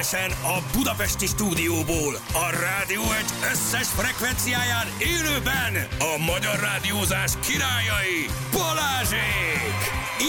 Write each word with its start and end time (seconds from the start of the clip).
Egyenesen 0.00 0.44
a 0.44 0.62
Budapesti 0.76 1.26
stúdióból, 1.26 2.14
a 2.32 2.50
rádió 2.60 3.02
egy 3.02 3.30
összes 3.52 3.86
frekvenciáján 3.86 4.86
élőben 4.98 5.86
a 5.98 6.18
magyar 6.32 6.60
rádiózás 6.60 7.32
királyai 7.40 8.26
Balázsék! 8.52 9.78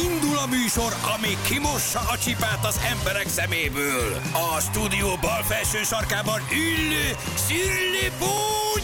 Indul 0.05 0.38
a 0.38 0.46
műsor, 0.46 0.96
ami 1.15 1.38
kimossa 1.47 1.99
a 1.99 2.17
csipát 2.17 2.65
az 2.65 2.79
emberek 2.92 3.28
szeméből. 3.28 4.21
A 4.34 4.60
stúdió 4.60 5.17
bal 5.21 5.44
felső 5.44 5.83
sarkában 5.83 6.42
ül 6.51 7.15
Szirli 7.46 8.12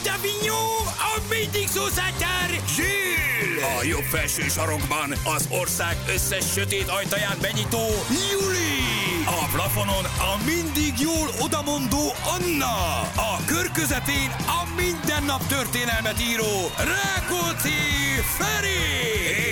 Davignon, 0.04 0.88
a 0.88 1.14
mindig 1.30 1.68
szószátár 1.68 2.50
Zsill! 2.76 3.78
A 3.80 3.84
jobb 3.84 4.08
felső 4.16 4.48
sarokban 4.48 5.12
az 5.36 5.48
ország 5.50 5.98
összes 6.14 6.52
sötét 6.52 6.88
ajtaján 6.88 7.38
benyitó 7.42 7.86
Juli! 8.32 9.17
A 9.30 9.48
plafonon 9.52 10.06
a 10.06 10.44
mindig 10.46 10.94
jól 11.00 11.30
odamondó 11.40 12.14
Anna! 12.36 13.02
A 13.16 13.40
kör 13.46 13.72
közepén 13.72 14.30
a 14.48 14.62
minden 14.76 15.24
nap 15.24 15.48
történelmet 15.48 16.22
író 16.22 16.72
Rákóczi 16.78 17.80
Feri! 18.38 18.84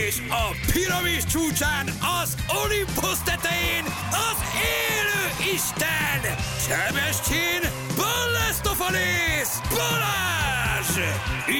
És 0.07 0.21
a 0.29 0.71
piramis 0.71 1.25
csúcsán 1.25 1.85
az 2.21 2.35
Olympus 2.63 3.17
tetején 3.23 3.83
az 4.11 4.37
élő 4.77 5.51
Isten! 5.53 6.21
Sebestyén 6.67 7.61
Ballestofalész 7.95 9.59
Balázs! 9.69 10.93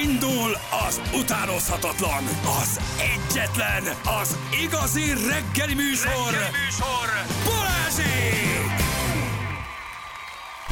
Indul 0.04 0.56
az 0.86 1.00
utánozhatatlan, 1.14 2.24
az 2.60 2.80
egyetlen, 2.98 3.82
az 4.20 4.36
igazi 4.64 5.12
reggeli 5.28 5.74
műsor! 5.74 6.30
Reggeli 6.30 6.50
műsor! 6.64 7.06
Balázsék! 8.16 8.84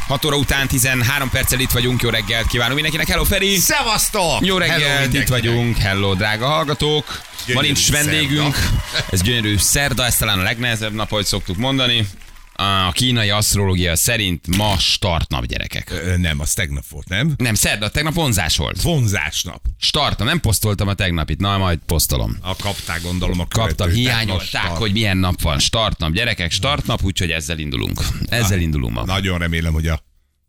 6 0.06 0.24
óra 0.24 0.36
után 0.36 0.66
13 0.69 1.30
perccel 1.30 1.60
itt 1.60 1.70
vagyunk, 1.70 2.02
jó 2.02 2.10
reggelt 2.10 2.46
kívánunk 2.46 2.74
mindenkinek. 2.74 3.08
Hello 3.08 3.24
Feri! 3.24 3.56
Szevasztok! 3.56 4.38
Jó 4.46 4.58
reggelt, 4.58 5.14
itt 5.14 5.28
vagyunk. 5.28 5.77
Hello, 5.77 6.14
drága 6.14 6.46
hallgatók. 6.46 7.04
Ma 7.08 7.44
Gyönyörű 7.46 7.66
nincs 7.66 7.91
vendégünk. 7.91 8.54
szerda. 8.54 9.06
Ez 9.10 9.22
gyönyörű 9.22 9.56
szerda, 9.58 10.04
ez 10.04 10.16
talán 10.16 10.38
a 10.38 10.42
legnehezebb 10.42 10.92
nap, 10.92 11.12
ahogy 11.12 11.24
szoktuk 11.24 11.56
mondani. 11.56 12.06
A 12.56 12.92
kínai 12.92 13.30
asztrológia 13.30 13.97
szerint 13.97 14.56
ma 14.56 14.78
startnap, 14.78 15.47
gyerekek. 15.47 15.91
Ö, 15.91 16.16
Nem, 16.16 16.41
az 16.41 16.55
tegnap 16.55 16.84
volt, 16.91 17.08
nem? 17.08 17.34
Nem, 17.36 17.55
szerda, 17.55 17.88
tegnap 17.91 18.14
vonzás 18.14 18.56
volt. 18.56 18.83
Vonzásnap. 18.83 19.62
Startnap, 19.78 20.28
nem 20.28 20.41
posztoltam 20.41 20.88
a 20.88 20.94
tegnapit, 20.94 21.41
na 21.41 21.58
majd 21.58 21.78
posztolom. 21.86 22.36
A 22.41 22.56
kapták 22.56 23.02
gondolom 23.02 23.41
a 23.41 23.47
Kaptam, 23.48 23.91
hiányolták, 23.91 24.70
hogy 24.70 24.92
milyen 24.92 25.16
nap 25.16 25.41
van. 25.41 25.58
Startnap, 25.58 26.12
gyerekek, 26.12 26.50
startnap, 26.50 27.02
úgyhogy 27.02 27.30
ezzel 27.30 27.58
indulunk. 27.58 28.00
Ezzel 28.27 28.58
indulunk 28.58 28.94
ma. 28.94 29.05
Nagyon 29.05 29.38
remélem, 29.38 29.72
hogy 29.72 29.86
a 29.86 30.00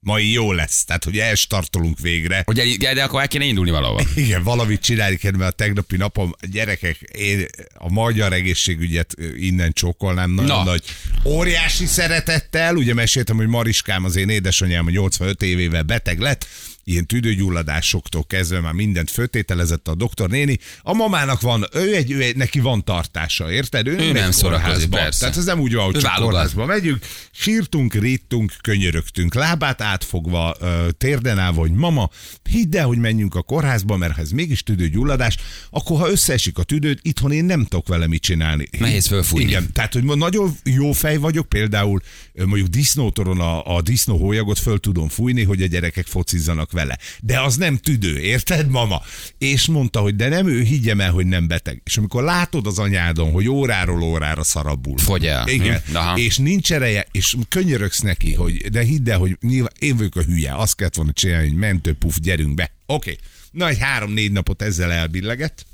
mai 0.06 0.32
jó 0.32 0.52
lesz. 0.52 0.86
Tehát, 0.86 1.04
hogy 1.04 1.18
elstartolunk 1.18 2.00
végre. 2.00 2.42
Hogy 2.46 2.78
de 2.78 3.04
akkor 3.04 3.22
el 3.22 3.28
kéne 3.28 3.46
indulni 3.46 3.72
valahova. 3.72 4.02
Igen, 4.16 4.44
valamit 4.44 4.82
csinálni 4.82 5.16
kell, 5.16 5.32
mert 5.32 5.52
a 5.52 5.56
tegnapi 5.56 5.98
napom, 5.98 6.32
gyerekek, 6.52 7.00
én 7.02 7.46
a 7.74 7.92
magyar 7.92 8.34
egészségügyet 8.34 9.16
innen 9.38 9.72
csókolnám 9.74 10.32
nagyon 10.32 10.58
Na. 10.58 10.64
nagy. 10.64 10.84
Óriási 11.24 11.86
szeretettel, 11.86 12.76
ugye 12.76 12.94
meséltem, 12.94 13.36
hogy 13.36 13.48
Mariskám, 13.48 14.04
az 14.04 14.16
én 14.16 14.30
édesanyám, 14.30 14.86
a 14.86 14.90
85 14.90 15.42
évével 15.42 15.84
beteg 15.84 16.20
lett, 16.20 16.48
ilyen 16.88 17.06
tüdőgyulladásoktól 17.06 18.24
kezdve 18.26 18.60
már 18.60 18.74
mindent 18.74 19.12
föltételezett 19.12 19.88
a 19.88 19.96
doktor 19.96 20.30
néni. 20.30 20.60
A 20.82 20.94
mamának 20.94 21.42
van, 21.42 21.66
ő 21.74 21.96
egy, 21.96 22.12
ő 22.12 22.22
egy 22.22 22.36
neki 22.36 22.60
van 22.60 22.84
tartása, 22.84 23.52
érted? 23.52 23.88
Ő 23.88 23.96
megy 23.96 24.14
nem 24.14 24.32
szórakozik, 24.32 24.90
kórházba. 24.90 24.98
persze. 24.98 25.20
Tehát 25.20 25.38
ez 25.38 25.46
nem 25.46 25.60
úgy 25.60 25.74
van, 25.74 25.86
hogy 25.86 25.96
Ő 25.96 26.00
csak 26.00 26.16
kórházba 26.16 26.66
megyünk, 26.66 27.06
sírtunk, 27.32 27.94
ríttunk, 27.94 28.54
könyörögtünk, 28.62 29.34
lábát 29.34 29.82
átfogva, 29.82 30.56
térden 30.98 31.40
állva, 31.40 31.60
hogy 31.60 31.72
mama, 31.72 32.10
hidd 32.50 32.78
el, 32.78 32.86
hogy 32.86 32.98
menjünk 32.98 33.36
a 33.36 33.42
kórházba, 33.42 33.98
mert 33.98 34.14
ha 34.14 34.22
ez 34.22 34.32
mégis 34.32 34.64
tüdőgyulladás, 34.64 35.38
akkor 35.70 36.00
ha 36.00 36.10
összeesik 36.10 36.58
a 36.58 36.64
tüdőd, 36.64 37.00
itthon 37.02 37.32
én 37.32 37.46
nem 37.46 37.64
tudok 37.64 37.88
vele 37.88 38.08
mit 38.08 38.22
csinálni. 38.22 38.68
Nehéz 38.80 39.08
fölfújni. 39.08 39.50
Igen, 39.50 39.74
tehát, 39.74 39.94
hogy 39.94 40.04
nagyon 40.04 40.58
jó 40.64 40.92
fej 40.92 41.18
vagyok, 41.18 41.50
például 41.50 42.02
mondjuk 42.34 42.68
disznótoron 42.68 43.40
a, 43.40 43.76
a 43.76 43.82
disznóhólyagot 43.82 44.60
föl 44.60 44.80
tudom 44.80 45.08
fújni, 45.08 45.44
hogy 45.44 45.62
a 45.62 45.66
gyerekek 45.66 46.06
focizzanak 46.06 46.72
vele. 46.76 46.98
De 47.22 47.42
az 47.42 47.56
nem 47.56 47.78
tüdő, 47.78 48.20
érted, 48.20 48.70
mama? 48.70 49.02
És 49.38 49.66
mondta, 49.66 50.00
hogy 50.00 50.16
de 50.16 50.28
nem 50.28 50.48
ő, 50.48 50.62
higgyem 50.62 51.02
el, 51.02 51.12
hogy 51.12 51.26
nem 51.26 51.48
beteg. 51.48 51.82
És 51.86 51.98
amikor 51.98 52.24
látod 52.24 52.68
az 52.68 52.80
anyádon, 52.80 53.32
hogy 53.32 53.48
óráról 53.48 54.02
órára 54.02 54.44
szarabbul. 54.44 54.98
Fogy 54.98 55.26
el. 55.26 55.48
Igen. 55.48 55.82
Hm, 55.86 55.96
aha. 55.96 56.18
És 56.18 56.38
nincs 56.38 56.72
ereje, 56.72 57.08
és 57.12 57.36
könyörögsz 57.50 58.00
neki, 58.00 58.34
hogy 58.34 58.58
de 58.72 58.82
hidd 58.82 59.10
el, 59.10 59.18
hogy 59.18 59.38
nyilván 59.42 59.72
én 59.80 59.96
vagyok 59.98 60.16
a 60.16 60.22
hülye, 60.22 60.56
azt 60.56 60.76
kellett 60.76 60.96
volna 60.96 61.12
csinálni, 61.14 61.48
hogy 61.48 61.58
mentőpuf, 61.58 62.18
gyerünk 62.20 62.54
be. 62.54 62.72
Oké. 62.86 63.12
Okay. 63.12 63.24
Na, 63.52 63.68
egy 63.68 63.80
három-négy 63.80 64.32
napot 64.32 64.62
ezzel 64.62 64.92
elbillegett. 64.92 65.66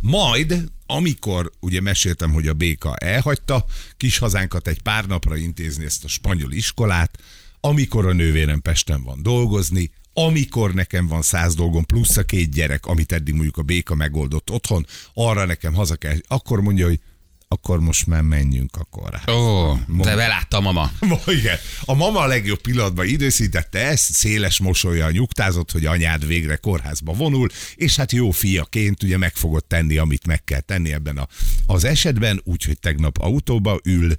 Majd, 0.00 0.64
amikor 0.86 1.50
ugye 1.60 1.80
meséltem, 1.80 2.32
hogy 2.32 2.48
a 2.48 2.52
béka 2.52 2.96
elhagyta 2.96 3.64
kis 3.96 4.18
hazánkat 4.18 4.68
egy 4.68 4.82
pár 4.82 5.06
napra 5.06 5.36
intézni 5.36 5.84
ezt 5.84 6.04
a 6.04 6.08
spanyol 6.08 6.52
iskolát, 6.52 7.18
amikor 7.60 8.06
a 8.06 8.12
nővérem 8.12 8.60
Pesten 8.60 9.02
van 9.02 9.22
dolgozni, 9.22 9.90
amikor 10.12 10.74
nekem 10.74 11.06
van 11.06 11.22
száz 11.22 11.54
dolgom, 11.54 11.84
plusz 11.84 12.16
a 12.16 12.22
két 12.22 12.50
gyerek, 12.50 12.86
amit 12.86 13.12
eddig 13.12 13.34
mondjuk 13.34 13.56
a 13.56 13.62
béka 13.62 13.94
megoldott 13.94 14.50
otthon, 14.50 14.86
arra 15.14 15.44
nekem 15.44 15.74
haza 15.74 15.96
kell, 15.96 16.16
akkor 16.28 16.60
mondja, 16.60 16.86
hogy 16.86 17.00
akkor 17.50 17.80
most 17.80 18.06
már 18.06 18.22
menjünk 18.22 18.76
a 18.76 18.84
kórházba. 18.84 19.32
Ó, 19.32 19.78
de 19.88 20.16
beláttam 20.16 20.62
mama. 20.62 20.92
Ma, 21.08 21.18
igen. 21.26 21.56
A 21.84 21.94
mama 21.94 22.20
a 22.20 22.26
legjobb 22.26 22.60
pillanatban 22.60 23.06
időszítette 23.06 23.78
ezt, 23.78 24.12
széles 24.12 24.58
mosolya 24.58 25.10
nyugtázott, 25.10 25.70
hogy 25.70 25.86
anyád 25.86 26.26
végre 26.26 26.56
kórházba 26.56 27.12
vonul, 27.12 27.48
és 27.74 27.96
hát 27.96 28.12
jó 28.12 28.30
fiaként 28.30 29.02
ugye 29.02 29.16
meg 29.16 29.34
fogod 29.34 29.64
tenni, 29.64 29.96
amit 29.96 30.26
meg 30.26 30.44
kell 30.44 30.60
tenni 30.60 30.92
ebben 30.92 31.18
a, 31.18 31.28
az 31.66 31.84
esetben, 31.84 32.40
úgyhogy 32.44 32.78
tegnap 32.78 33.18
autóba 33.18 33.80
ül, 33.84 34.14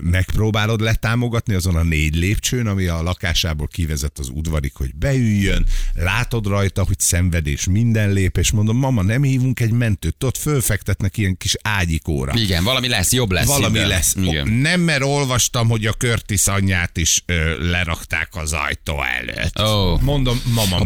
megpróbálod 0.00 0.80
letámogatni 0.80 1.54
azon 1.54 1.76
a 1.76 1.82
négy 1.82 2.14
lépcsőn, 2.14 2.66
ami 2.66 2.86
a 2.86 3.02
lakásából 3.02 3.66
kivezet 3.66 4.18
az 4.18 4.28
udvarig, 4.28 4.72
hogy 4.74 4.94
beüljön, 4.94 5.66
látod 5.94 6.46
rajta, 6.46 6.84
hogy 6.84 7.00
szenvedés 7.00 7.64
minden 7.66 8.12
lép, 8.12 8.36
és 8.36 8.50
mondom, 8.50 8.76
mama, 8.76 9.02
nem 9.02 9.22
hívunk 9.22 9.60
egy 9.60 9.70
mentőt, 9.70 10.24
ott 10.24 10.36
fölfektetnek 10.36 11.16
ilyen 11.16 11.36
kis 11.36 11.56
ágyikóra. 11.62 12.32
Igen, 12.36 12.64
valami 12.64 12.88
lesz, 12.88 13.12
jobb 13.12 13.30
lesz. 13.30 13.46
Valami 13.46 13.78
ide. 13.78 13.86
lesz. 13.86 14.14
Igen. 14.14 14.48
Nem, 14.48 14.80
mert 14.80 15.02
olvastam, 15.02 15.68
hogy 15.68 15.86
a 15.86 15.92
Curtis 15.92 16.46
anyját 16.46 16.96
is 16.96 17.22
ö, 17.26 17.68
lerakták 17.70 18.28
az 18.30 18.52
ajtó 18.52 19.02
előtt. 19.02 19.60
Ó. 19.60 19.98
Mondom, 19.98 20.40
mama. 20.54 20.76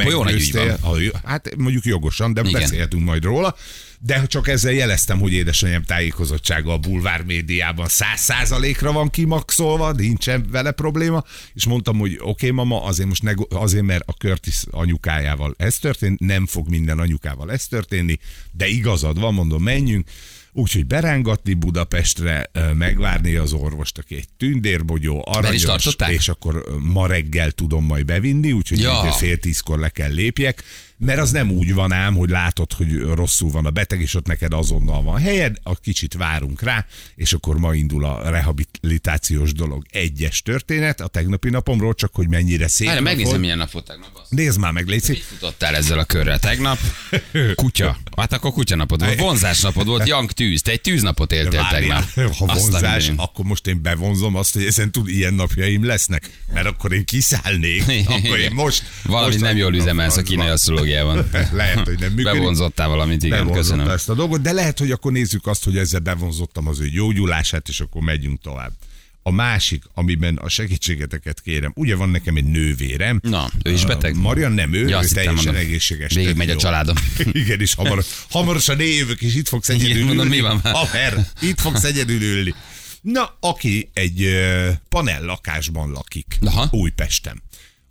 Ah, 0.81 1.01
Hát 1.25 1.57
mondjuk 1.57 1.85
jogosan, 1.85 2.33
de 2.33 2.41
Igen. 2.41 2.53
beszélhetünk 2.53 3.05
majd 3.05 3.25
róla. 3.25 3.57
De 4.01 4.27
csak 4.27 4.49
ezzel 4.49 4.73
jeleztem, 4.73 5.21
hogy 5.21 5.33
édesanyám 5.33 5.83
tájékozottsága 5.83 6.73
a 6.73 6.79
bulvár 6.79 7.23
médiában 7.23 7.89
száz 7.89 8.21
százalékra 8.21 8.93
van 8.93 9.11
kimaxolva, 9.11 9.93
nincsen 9.93 10.47
vele 10.51 10.71
probléma, 10.71 11.25
és 11.55 11.67
mondtam, 11.67 11.99
hogy 11.99 12.15
oké, 12.15 12.29
okay, 12.29 12.51
mama, 12.51 12.85
azért 12.85 13.09
most 13.09 13.23
ne, 13.23 13.33
azért, 13.49 13.85
mert 13.85 14.03
a 14.07 14.13
Curtis 14.13 14.63
anyukájával 14.71 15.55
ez 15.57 15.79
történt, 15.79 16.21
nem 16.21 16.47
fog 16.47 16.69
minden 16.69 16.99
anyukával 16.99 17.53
ez 17.53 17.67
történni, 17.67 18.19
de 18.53 18.67
igazad 18.67 19.21
van, 19.21 19.35
mondom, 19.35 19.63
menjünk. 19.63 20.09
Úgyhogy 20.53 20.87
berángatni 20.87 21.55
Budapestre, 21.55 22.51
megvárni 22.75 23.35
az 23.35 23.53
orvost, 23.53 23.99
aki 23.99 24.15
egy 24.15 24.29
tündérbogyó, 24.37 25.25
aranyos, 25.27 25.87
és 26.09 26.29
akkor 26.29 26.65
ma 26.81 27.07
reggel 27.07 27.51
tudom 27.51 27.85
majd 27.85 28.05
bevinni, 28.05 28.53
úgyhogy 28.53 28.81
ja. 28.81 29.13
fél 29.13 29.37
tízkor 29.37 29.79
le 29.79 29.89
kell 29.89 30.13
lépjek, 30.13 30.65
mert 30.99 31.19
az 31.19 31.31
nem 31.31 31.51
úgy 31.51 31.75
van 31.75 31.93
ám, 31.93 32.15
hogy 32.15 32.31
látod, 32.31 32.73
hogy 32.73 33.01
rosszul 33.01 33.51
van 33.51 33.67
a 33.67 33.71
beteg, 33.71 34.01
és 34.01 34.15
ott 34.15 34.27
neked 34.27 34.53
azonnal 34.53 35.03
van 35.03 35.21
helyed, 35.21 35.57
a 35.63 35.75
kicsit 35.75 36.15
várunk 36.15 36.63
rá, 36.63 36.87
és 37.15 37.33
akkor 37.33 37.59
ma 37.59 37.75
indul 37.75 38.05
a 38.05 38.31
rehabilitációs 38.31 39.53
dolog. 39.53 39.85
Egyes 39.91 40.43
történet 40.43 41.01
a 41.01 41.07
tegnapi 41.07 41.51
napomról, 41.51 41.95
csak 41.95 42.15
hogy 42.15 42.29
mennyire 42.29 42.69
szép 42.69 42.87
Várj, 42.89 43.01
megnézem, 43.01 43.41
milyen 43.41 43.59
nap 43.59 43.71
volt 43.71 43.85
tegnap. 43.85 44.11
azt. 44.15 44.31
Nézd 44.31 44.59
már 44.59 44.73
meg. 44.73 44.87
Mit 44.87 45.19
futottál 45.19 45.75
ezzel 45.75 45.99
a 45.99 46.05
körrel 46.05 46.39
tegnap? 46.39 46.79
Kutya. 47.55 47.99
Hát 48.17 48.33
akkor 48.33 48.53
kutyanapod 48.53 49.05
volt. 49.05 49.21
Vonzásnapod 49.21 49.87
volt, 49.87 50.07
Jank 50.09 50.33
tűz. 50.33 50.63
Te 50.63 50.71
egy 50.71 50.81
tűznapot 50.81 51.33
éltél 51.33 51.67
tegnap. 51.71 52.05
ha 52.39 52.47
vonzás, 52.47 53.07
mindenit. 53.07 53.21
akkor 53.21 53.45
most 53.45 53.67
én 53.67 53.83
bevonzom 53.83 54.37
azt, 54.37 54.53
hogy 54.53 54.65
ezen 54.65 54.93
tud 54.93 55.09
ilyen 55.09 55.35
napjaim 55.35 55.85
lesznek, 55.85 56.31
mert 56.53 56.67
akkor 56.67 56.93
én 56.93 57.05
kiszállnék, 57.05 57.85
akkor 58.17 58.39
én 58.39 58.51
most... 58.53 58.83
Valamit 59.05 59.33
most 59.33 59.45
nem 59.45 59.57
jól 59.57 59.75
üzemelsz 59.75 60.17
a 60.17 60.23
kínai 60.23 60.49
asztrológiában. 60.97 61.49
Lehet, 61.61 61.87
hogy 61.87 61.99
nem 61.99 62.13
működik. 62.13 62.25
Bevonzottál 62.41 62.89
valamit, 62.89 63.23
igen, 63.23 63.39
Bevonzotta 63.39 63.61
köszönöm. 63.61 63.89
ezt 63.95 64.09
a 64.09 64.15
dolgot, 64.15 64.41
de 64.41 64.53
lehet, 64.53 64.79
hogy 64.79 64.91
akkor 64.91 65.13
nézzük 65.13 65.47
azt, 65.47 65.65
hogy 65.65 65.77
ezzel 65.77 66.01
bevonzottam 66.01 66.67
az 66.69 66.81
ő 66.81 66.89
gyógyulását, 66.89 67.69
és 67.69 67.81
akkor 67.81 68.03
megyünk 68.03 68.41
tovább. 68.41 68.73
A 69.23 69.31
másik, 69.31 69.85
amiben 69.95 70.37
a 70.37 70.49
segítségeteket 70.49 71.41
kérem, 71.41 71.73
ugye 71.75 71.97
van 71.97 72.09
nekem 72.09 72.37
egy 72.37 72.45
nővérem. 72.45 73.21
Na, 73.23 73.51
ő 73.63 73.73
is 73.73 73.85
beteg? 73.85 74.17
Marian 74.17 74.53
nem 74.53 74.73
ő, 74.73 74.89
Ja, 74.89 75.03
ő 75.03 75.07
teljesen 75.07 75.35
mondom. 75.35 75.55
egészséges. 75.55 76.15
Végig 76.15 76.37
megy 76.37 76.51
a 76.51 76.57
családom. 76.57 76.97
Igen, 77.33 77.61
és 77.61 77.75
hamar, 77.75 78.05
hamarosan 78.31 78.81
én 78.81 78.97
jövök, 78.97 79.23
és 79.23 79.35
itt 79.35 79.49
fogsz 79.49 79.69
egyedül 79.69 80.05
mondom, 80.05 80.25
ülni. 80.27 80.37
mi 80.37 80.43
van? 80.43 80.61
Haver, 80.61 81.27
itt 81.41 81.61
fogsz 81.61 81.85
egyedül 81.85 82.23
ülni. 82.23 82.55
Na, 83.01 83.37
aki 83.41 83.91
egy 83.93 84.29
panel 84.89 85.23
lakásban 85.25 85.91
lakik 85.91 86.39
Aha. 86.41 86.69
Újpesten. 86.71 87.43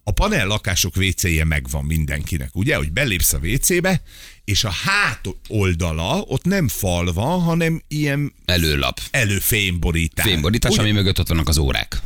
A 0.07 0.11
panel 0.11 0.47
lakások 0.47 0.95
WC-je 0.95 1.43
megvan 1.43 1.85
mindenkinek, 1.85 2.49
ugye, 2.55 2.75
hogy 2.75 2.91
belépsz 2.91 3.33
a 3.33 3.37
WC-be, 3.37 4.01
és 4.45 4.63
a 4.63 4.69
hát 4.69 5.27
oldala 5.47 6.21
ott 6.27 6.43
nem 6.43 6.67
fal 6.67 7.13
van, 7.13 7.41
hanem 7.41 7.81
ilyen 7.87 8.33
Előlap. 8.45 8.99
előfémborítás. 9.11 10.25
Fémborítás, 10.25 10.71
Ugye? 10.71 10.81
ami 10.81 10.91
mögött 10.91 11.19
ott 11.19 11.27
vannak 11.27 11.47
az 11.47 11.57
órák. 11.57 12.01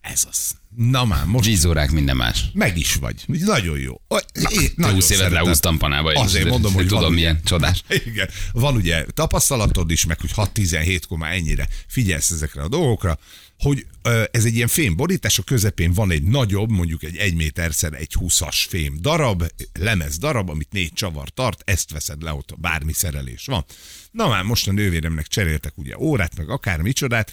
Ez 0.00 0.24
az. 0.30 0.50
Na 0.76 1.04
már, 1.04 1.24
most 1.24 1.48
Vízórák, 1.48 1.90
minden 1.90 2.16
más. 2.16 2.44
meg 2.52 2.78
is 2.78 2.94
vagy. 2.94 3.24
Nagyon 3.26 3.78
jó. 3.78 4.00
Na, 4.08 4.50
én 4.50 4.70
Nagyon 4.76 4.94
20 4.94 5.10
évet 5.10 5.30
leúztam 5.30 5.78
panába. 5.78 6.12
Azért 6.12 6.48
mondom, 6.48 6.72
hogy 6.80 6.86
tudom, 6.86 7.02
van 7.02 7.12
milyen 7.12 7.34
ugye- 7.34 7.48
csodás. 7.48 7.82
Igen. 8.06 8.28
Van 8.52 8.74
ugye 8.74 9.04
tapasztalatod 9.14 9.90
is, 9.90 10.04
meg 10.04 10.20
hogy 10.20 10.32
6-17 10.54 11.18
már 11.18 11.32
ennyire 11.32 11.68
figyelsz 11.86 12.30
ezekre 12.30 12.62
a 12.62 12.68
dolgokra, 12.68 13.18
hogy 13.60 13.86
ez 14.30 14.44
egy 14.44 14.54
ilyen 14.54 14.68
fémborítás, 14.68 15.38
a 15.38 15.42
közepén 15.42 15.92
van 15.92 16.10
egy 16.10 16.22
nagyobb, 16.22 16.70
mondjuk 16.70 17.02
egy 17.02 17.16
1 17.16 17.34
méterszer 17.34 17.92
egy 17.92 18.14
20-as 18.20 18.64
fém 18.68 18.96
darab, 19.00 19.44
lemez 19.72 20.18
darab, 20.18 20.50
amit 20.50 20.72
négy 20.72 20.92
csavar 20.92 21.28
tart, 21.28 21.62
ezt 21.64 21.90
veszed 21.90 22.22
le, 22.22 22.32
ott 22.32 22.54
bármi 22.58 22.92
szerelés 22.92 23.46
van. 23.46 23.64
Na 24.10 24.28
már 24.28 24.42
most 24.42 24.68
a 24.68 24.72
nővéremnek 24.72 25.26
cseréltek 25.26 25.78
ugye 25.78 25.98
órát, 25.98 26.36
meg 26.36 26.50
akár 26.50 26.80
micsodát, 26.80 27.32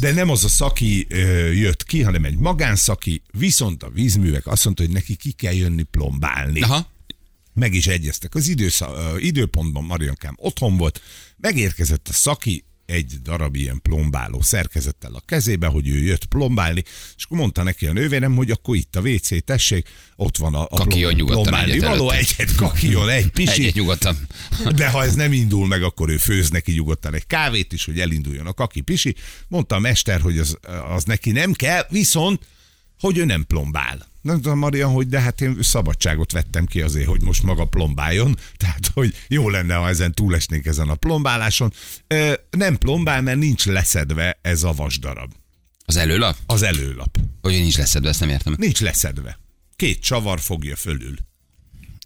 de 0.00 0.12
nem 0.12 0.30
az 0.30 0.44
a 0.44 0.48
szaki 0.48 1.06
ö, 1.08 1.50
jött 1.52 1.84
ki, 1.84 2.02
hanem 2.02 2.24
egy 2.24 2.36
magánszaki, 2.36 3.22
viszont 3.38 3.82
a 3.82 3.90
vízművek 3.90 4.46
azt 4.46 4.64
mondta, 4.64 4.82
hogy 4.82 4.92
neki 4.92 5.16
ki 5.16 5.32
kell 5.32 5.54
jönni 5.54 5.82
plombálni 5.82 6.60
Aha. 6.60 6.90
meg 7.54 7.74
is 7.74 7.86
egyeztek. 7.86 8.34
Az 8.34 8.48
idősz, 8.48 8.80
ö, 8.80 9.16
időpontban 9.18 9.84
Mariankám 9.84 10.34
otthon 10.38 10.76
volt, 10.76 11.00
megérkezett 11.36 12.08
a 12.08 12.12
szaki, 12.12 12.64
egy 12.86 13.12
darab 13.22 13.56
ilyen 13.56 13.80
plombáló 13.82 14.42
szerkezettel 14.42 15.14
a 15.14 15.22
kezébe, 15.26 15.66
hogy 15.66 15.88
ő 15.88 16.02
jött 16.02 16.24
plombálni, 16.24 16.82
és 17.16 17.24
akkor 17.24 17.38
mondta 17.38 17.62
neki 17.62 17.86
a 17.86 17.92
nővérem, 17.92 18.36
hogy 18.36 18.50
akkor 18.50 18.76
itt 18.76 18.96
a 18.96 19.00
WC, 19.00 19.44
tessék, 19.44 19.88
ott 20.16 20.36
van 20.36 20.54
a, 20.54 20.66
a 20.70 20.84
nyugodtan 20.94 21.26
plombálni 21.26 21.70
egyet 21.70 21.88
való, 21.88 22.10
egyet 22.10 22.54
kakijon, 22.54 23.08
egy 23.08 23.30
pisi, 23.30 23.60
Egyet 23.62 23.74
nyugodtan. 23.74 24.16
de 24.74 24.88
ha 24.88 25.04
ez 25.04 25.14
nem 25.14 25.32
indul 25.32 25.66
meg, 25.66 25.82
akkor 25.82 26.08
ő 26.08 26.16
főz 26.16 26.50
neki 26.50 26.72
nyugodtan 26.72 27.14
egy 27.14 27.26
kávét 27.26 27.72
is, 27.72 27.84
hogy 27.84 28.00
elinduljon 28.00 28.46
a 28.46 28.52
kaki 28.52 28.80
pisi. 28.80 29.14
Mondta 29.48 29.74
a 29.74 29.78
mester, 29.78 30.20
hogy 30.20 30.38
az, 30.38 30.58
az 30.88 31.04
neki 31.04 31.30
nem 31.30 31.52
kell, 31.52 31.86
viszont, 31.90 32.46
hogy 33.00 33.18
ő 33.18 33.24
nem 33.24 33.44
plombál. 33.46 34.06
Nem 34.20 34.36
tudom, 34.40 34.58
Maria, 34.58 34.88
hogy 34.88 35.08
de 35.08 35.20
hát 35.20 35.40
én 35.40 35.58
szabadságot 35.60 36.32
vettem 36.32 36.66
ki 36.66 36.80
azért, 36.80 37.06
hogy 37.06 37.22
most 37.22 37.42
maga 37.42 37.64
plombáljon, 37.64 38.38
tehát 38.56 38.90
hogy 38.94 39.14
jó 39.28 39.48
lenne, 39.48 39.74
ha 39.74 39.88
ezen 39.88 40.12
túlesnénk 40.12 40.66
ezen 40.66 40.88
a 40.88 40.94
plombáláson. 40.94 41.72
Ö, 42.06 42.32
nem 42.50 42.78
plombál, 42.78 43.22
mert 43.22 43.38
nincs 43.38 43.64
leszedve 43.66 44.38
ez 44.42 44.62
a 44.62 44.72
vasdarab. 44.72 45.32
Az 45.84 45.96
előlap? 45.96 46.36
Az 46.46 46.62
előlap. 46.62 47.18
Hogy 47.42 47.52
nincs 47.52 47.76
leszedve, 47.76 48.08
ezt 48.08 48.20
nem 48.20 48.28
értem. 48.28 48.54
Nincs 48.58 48.80
leszedve. 48.80 49.38
Két 49.76 50.00
csavar 50.00 50.40
fogja 50.40 50.76
fölül. 50.76 51.14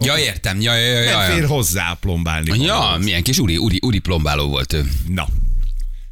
Ja, 0.04 0.18
értem. 0.18 0.60
Ja, 0.60 0.74
ja, 0.76 1.00
ja, 1.00 1.18
Nem 1.18 1.30
fér 1.30 1.46
hozzá 1.46 1.96
plombálni. 2.00 2.62
Ja, 2.62 2.96
milyen 3.00 3.22
kis 3.22 3.38
uri, 3.38 3.56
uri, 3.56 3.78
uri 3.82 3.98
plombáló 3.98 4.48
volt 4.48 4.72
ő. 4.72 4.90
Na, 5.08 5.28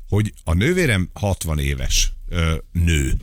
hogy 0.08 0.32
a 0.44 0.54
nővérem 0.54 1.10
60 1.12 1.58
éves 1.58 2.12
ö, 2.28 2.56
nő, 2.72 3.16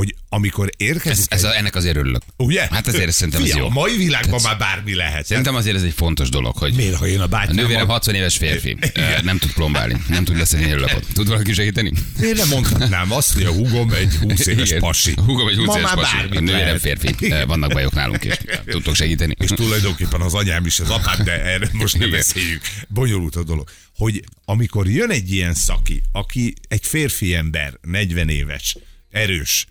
hogy 0.00 0.14
amikor 0.28 0.70
érkezik... 0.76 1.30
Ez, 1.30 1.38
ez 1.38 1.44
a, 1.44 1.56
ennek 1.56 1.74
azért 1.74 1.96
örülök. 1.96 2.22
ugye? 2.36 2.66
Hát 2.70 2.86
azért 2.86 3.12
szerintem 3.12 3.42
ez 3.42 3.50
Fia, 3.50 3.58
jó. 3.58 3.66
A 3.66 3.68
mai 3.68 3.96
világban 3.96 4.40
Tehát- 4.40 4.58
már 4.58 4.68
bármi 4.68 4.94
lehet. 4.94 5.26
Szerintem 5.26 5.54
azért 5.54 5.76
ez 5.76 5.82
egy 5.82 5.92
fontos 5.96 6.28
dolog, 6.28 6.56
hogy 6.56 6.74
Miért, 6.74 6.94
ha 6.94 7.06
én 7.06 7.20
a 7.20 7.22
a 7.22 7.26
bátyám... 7.26 7.54
nővérem 7.54 7.88
60 7.88 8.14
éves 8.14 8.36
férfi, 8.36 8.76
ö, 8.94 9.02
nem 9.22 9.38
tud 9.38 9.52
plombálni, 9.52 10.02
nem 10.08 10.24
tud 10.24 10.36
leszedni 10.36 10.70
előlapot. 10.70 11.06
Tud 11.14 11.28
valaki 11.28 11.52
segíteni? 11.52 11.92
Én 12.22 12.34
nem 12.34 12.48
mondhatnám 12.48 13.12
azt, 13.12 13.32
hogy 13.32 13.42
a 13.42 13.52
húgom 13.52 13.90
egy 13.92 14.14
20 14.14 14.46
éves 14.46 14.68
Igen. 14.68 14.80
pasi. 14.80 15.14
Húgom 15.26 15.48
egy 15.48 15.56
20 15.56 15.66
Ma 15.66 15.78
éves 15.78 15.90
pasi. 15.90 16.16
A 16.16 16.40
nővérem 16.40 16.78
férfi. 16.78 17.08
Igen. 17.18 17.46
Vannak 17.46 17.72
bajok 17.72 17.94
nálunk 17.94 18.24
is. 18.24 18.34
Tudtok 18.66 18.94
segíteni? 18.94 19.34
És 19.38 19.48
tulajdonképpen 19.50 20.20
az 20.20 20.34
anyám 20.34 20.66
is 20.66 20.80
az 20.80 20.90
apám, 20.90 21.24
de 21.24 21.42
erre 21.44 21.68
most 21.72 21.98
nem 21.98 22.06
Igen. 22.06 22.18
beszéljünk. 22.18 22.62
Bonyolult 22.88 23.36
a 23.36 23.42
dolog. 23.42 23.68
Hogy 23.96 24.24
amikor 24.44 24.88
jön 24.88 25.10
egy 25.10 25.32
ilyen 25.32 25.54
szaki, 25.54 26.02
aki 26.12 26.54
egy 26.68 26.86
férfi 26.86 27.34
ember, 27.34 27.72
40 27.82 28.28
éves, 28.28 28.76
erős 29.10 29.66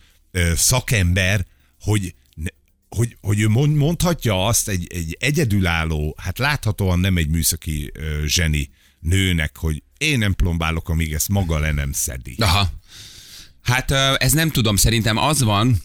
szakember, 0.55 1.45
hogy 1.79 2.13
hogy, 2.89 3.17
hogy 3.21 3.39
ő 3.39 3.47
mond- 3.47 3.75
mondhatja 3.75 4.45
azt 4.45 4.69
egy, 4.69 4.87
egy 4.93 5.17
egyedülálló, 5.19 6.15
hát 6.17 6.37
láthatóan 6.37 6.99
nem 6.99 7.17
egy 7.17 7.29
műszaki 7.29 7.91
zseni 8.25 8.69
nőnek, 8.99 9.57
hogy 9.57 9.83
én 9.97 10.17
nem 10.17 10.33
plombálok, 10.33 10.89
amíg 10.89 11.13
ezt 11.13 11.29
maga 11.29 11.59
le 11.59 11.71
nem 11.71 11.91
szedi. 11.91 12.35
Aha. 12.37 12.69
Hát 13.61 13.91
ez 14.21 14.31
nem 14.31 14.49
tudom, 14.49 14.75
szerintem 14.75 15.17
az 15.17 15.41
van, 15.41 15.81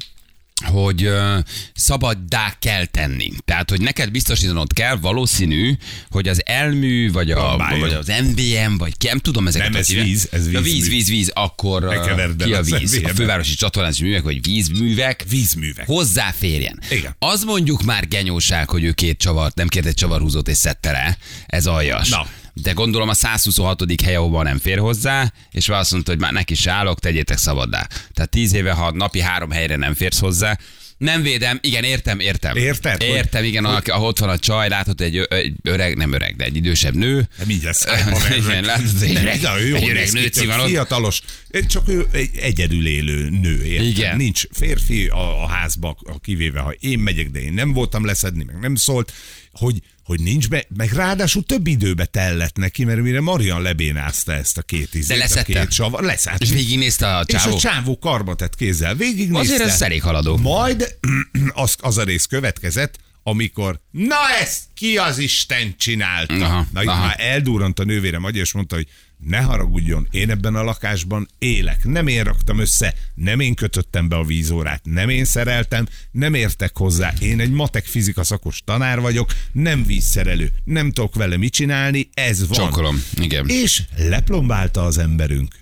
hogy 0.65 1.05
ö, 1.05 1.39
szabaddá 1.75 2.55
kell 2.59 2.85
tenni. 2.85 3.33
Tehát, 3.45 3.71
hogy 3.71 3.81
neked 3.81 4.11
biztosítanod 4.11 4.73
kell 4.73 4.97
valószínű, 4.97 5.73
hogy 6.11 6.29
az 6.29 6.43
elmű, 6.47 7.13
vagy, 7.13 7.31
a, 7.31 7.35
Plombáljon. 7.35 7.81
vagy 7.81 7.93
az 7.93 8.07
MVM, 8.23 8.77
vagy 8.77 8.97
ki, 8.97 9.07
nem 9.07 9.19
tudom 9.19 9.47
ezeket. 9.47 9.69
Nem, 9.71 9.81
ez 9.81 9.87
hívják. 9.89 10.07
víz, 10.07 10.29
ez 10.33 10.51
Ja, 10.53 10.61
vízmű. 10.61 10.79
víz, 10.81 10.89
víz, 10.89 11.09
víz, 11.09 11.31
akkor 11.35 11.89
keverd 11.89 12.45
ki 12.45 12.55
a 12.55 12.63
víz? 12.63 13.01
A 13.05 13.09
fővárosi 13.09 13.55
csatornázási 13.55 14.03
művek, 14.05 14.23
vagy 14.23 14.43
vízművek, 14.47 15.25
Vízművek. 15.29 15.87
hozzáférjen. 15.87 16.81
Igen. 16.91 17.17
Az 17.19 17.45
mondjuk 17.45 17.83
már 17.83 18.09
genyóság, 18.09 18.69
hogy 18.71 18.85
ő 18.85 18.93
két 18.93 19.19
csavart, 19.19 19.55
nem 19.55 19.69
kért 19.69 19.87
egy 19.87 19.95
csavarhúzót 19.95 20.49
és 20.49 20.57
szedte 20.57 20.91
le. 20.91 21.17
Ez 21.47 21.67
aljas. 21.67 22.09
Na. 22.09 22.27
De 22.63 22.73
gondolom 22.73 23.09
a 23.09 23.15
126. 23.15 24.01
hely, 24.05 24.15
ahova 24.15 24.43
nem 24.43 24.59
fér 24.59 24.79
hozzá, 24.79 25.33
és 25.51 25.69
azt 25.69 25.93
mondta, 25.93 26.11
hogy 26.11 26.21
már 26.21 26.33
neki 26.33 26.55
se 26.55 26.71
állok, 26.71 27.01
tegyétek 27.01 27.39
szabaddá. 27.39 27.87
Tehát 28.13 28.31
10 28.31 28.55
éve, 28.55 28.73
ha 28.73 28.91
napi 28.91 29.21
három 29.21 29.51
helyre 29.51 29.77
nem 29.77 29.95
férsz 29.95 30.19
hozzá, 30.19 30.59
nem 30.99 31.23
védem, 31.23 31.59
igen, 31.63 31.85
értem, 31.85 32.19
értem. 32.21 32.57
Érted, 32.57 33.03
hogy- 33.03 33.09
Értem, 33.15 33.45
igen, 33.45 33.65
hogy... 33.65 33.91
ahol 33.91 34.07
ott 34.09 34.19
van 34.19 34.29
a 34.29 34.39
csaj, 34.39 34.69
látod 34.69 35.01
egy, 35.01 35.17
egy 35.17 35.53
öreg, 35.63 35.97
nem 35.97 36.13
öreg, 36.13 36.37
de 36.37 36.45
egy 36.45 36.57
idősebb 36.57 36.95
nő. 36.95 37.29
Mindjárt 37.47 37.77
szájba 37.77 38.19
vernek. 38.19 38.37
Igen, 38.39 38.65
látod, 38.65 39.03
egy 39.03 39.13
Nem, 39.13 39.23
öreg, 39.23 39.41
de 39.41 39.61
ő 39.61 39.75
egy 39.75 39.89
öreg 39.89 40.13
nőci 40.13 40.47
van 40.47 40.61
ott. 40.61 40.67
Fiatalos. 40.69 41.21
Csak 41.69 41.89
ő 41.89 42.07
egy 42.13 42.37
egyedül 42.37 42.87
élő 42.87 43.29
nő, 43.31 43.65
érted? 43.65 43.87
Igen. 43.87 44.17
Nincs 44.17 44.43
férfi 44.53 45.07
a, 45.07 45.43
a 45.43 45.47
házba, 45.49 45.97
kivéve, 46.23 46.61
ha 46.61 46.71
én 46.81 46.99
megyek, 46.99 47.31
de 47.31 47.41
én 47.41 47.53
nem 47.53 47.73
voltam 47.73 48.05
leszedni, 48.05 48.45
meg 48.45 48.59
nem 48.61 48.75
szólt, 48.75 49.13
hogy, 49.53 49.79
hogy 50.05 50.21
nincs 50.21 50.49
be, 50.49 50.65
meg 50.77 50.93
ráadásul 50.93 51.43
több 51.43 51.67
időbe 51.67 52.05
tellett 52.05 52.57
neki, 52.57 52.85
mert 52.85 53.01
mire 53.01 53.21
Marian 53.21 53.63
lebénázta 53.63 54.33
ezt 54.33 54.59
a 54.59 54.63
két 54.63 54.95
izét, 54.95 55.17
a 55.17 55.19
leszedte? 55.19 55.61
két 55.61 55.73
savar, 55.73 56.03
leszett. 56.03 56.41
És 56.41 56.51
végignézte 56.51 57.17
a 57.17 57.25
És 57.27 57.35
csávó. 57.35 57.55
a 57.55 57.59
csávó 57.59 57.99
karba 57.99 58.35
tett 58.35 58.55
kézzel 58.55 58.95
végignézte. 58.95 59.55
Azért 59.55 59.71
ez 59.71 59.83
elég 59.83 60.03
haladó. 60.03 60.37
Majd 60.37 60.99
az, 61.55 61.77
az 61.81 61.99
a 61.99 62.03
rész 62.05 62.25
következett, 62.25 62.99
amikor, 63.27 63.81
na 63.91 64.17
ezt 64.41 64.63
ki 64.75 64.97
az 64.97 65.19
Isten 65.19 65.75
csinálta? 65.77 66.35
Aha, 66.35 66.67
na 66.73 66.81
aha. 66.81 67.07
már 67.07 67.17
eldurrant 67.19 67.79
a 67.79 67.85
nővérem 67.85 68.25
agya, 68.25 68.41
és 68.41 68.53
mondta, 68.53 68.75
hogy 68.75 68.89
ne 69.19 69.39
haragudjon, 69.39 70.09
én 70.11 70.31
ebben 70.31 70.55
a 70.55 70.63
lakásban 70.63 71.29
élek. 71.39 71.85
Nem 71.85 72.07
én 72.07 72.25
raktam 72.25 72.59
össze, 72.59 72.95
nem 73.15 73.41
én 73.41 73.55
kötöttem 73.55 74.09
be 74.09 74.17
a 74.17 74.25
vízórát, 74.25 74.81
nem 74.85 75.09
én 75.09 75.25
szereltem, 75.25 75.87
nem 76.11 76.35
értek 76.35 76.77
hozzá. 76.77 77.13
Én 77.19 77.41
egy 77.41 77.51
matek 77.51 77.85
fizika 77.87 78.25
szakos 78.25 78.63
tanár 78.65 79.01
vagyok, 79.01 79.33
nem 79.53 79.85
vízszerelő, 79.85 80.53
nem 80.65 80.93
tudok 80.93 81.15
vele 81.15 81.37
mit 81.37 81.53
csinálni, 81.53 82.09
ez 82.15 82.49
van. 82.49 82.59
Csonkolom, 82.59 83.03
igen. 83.15 83.49
És 83.49 83.83
leplombálta 83.97 84.85
az 84.85 84.99
emberünk. 84.99 85.55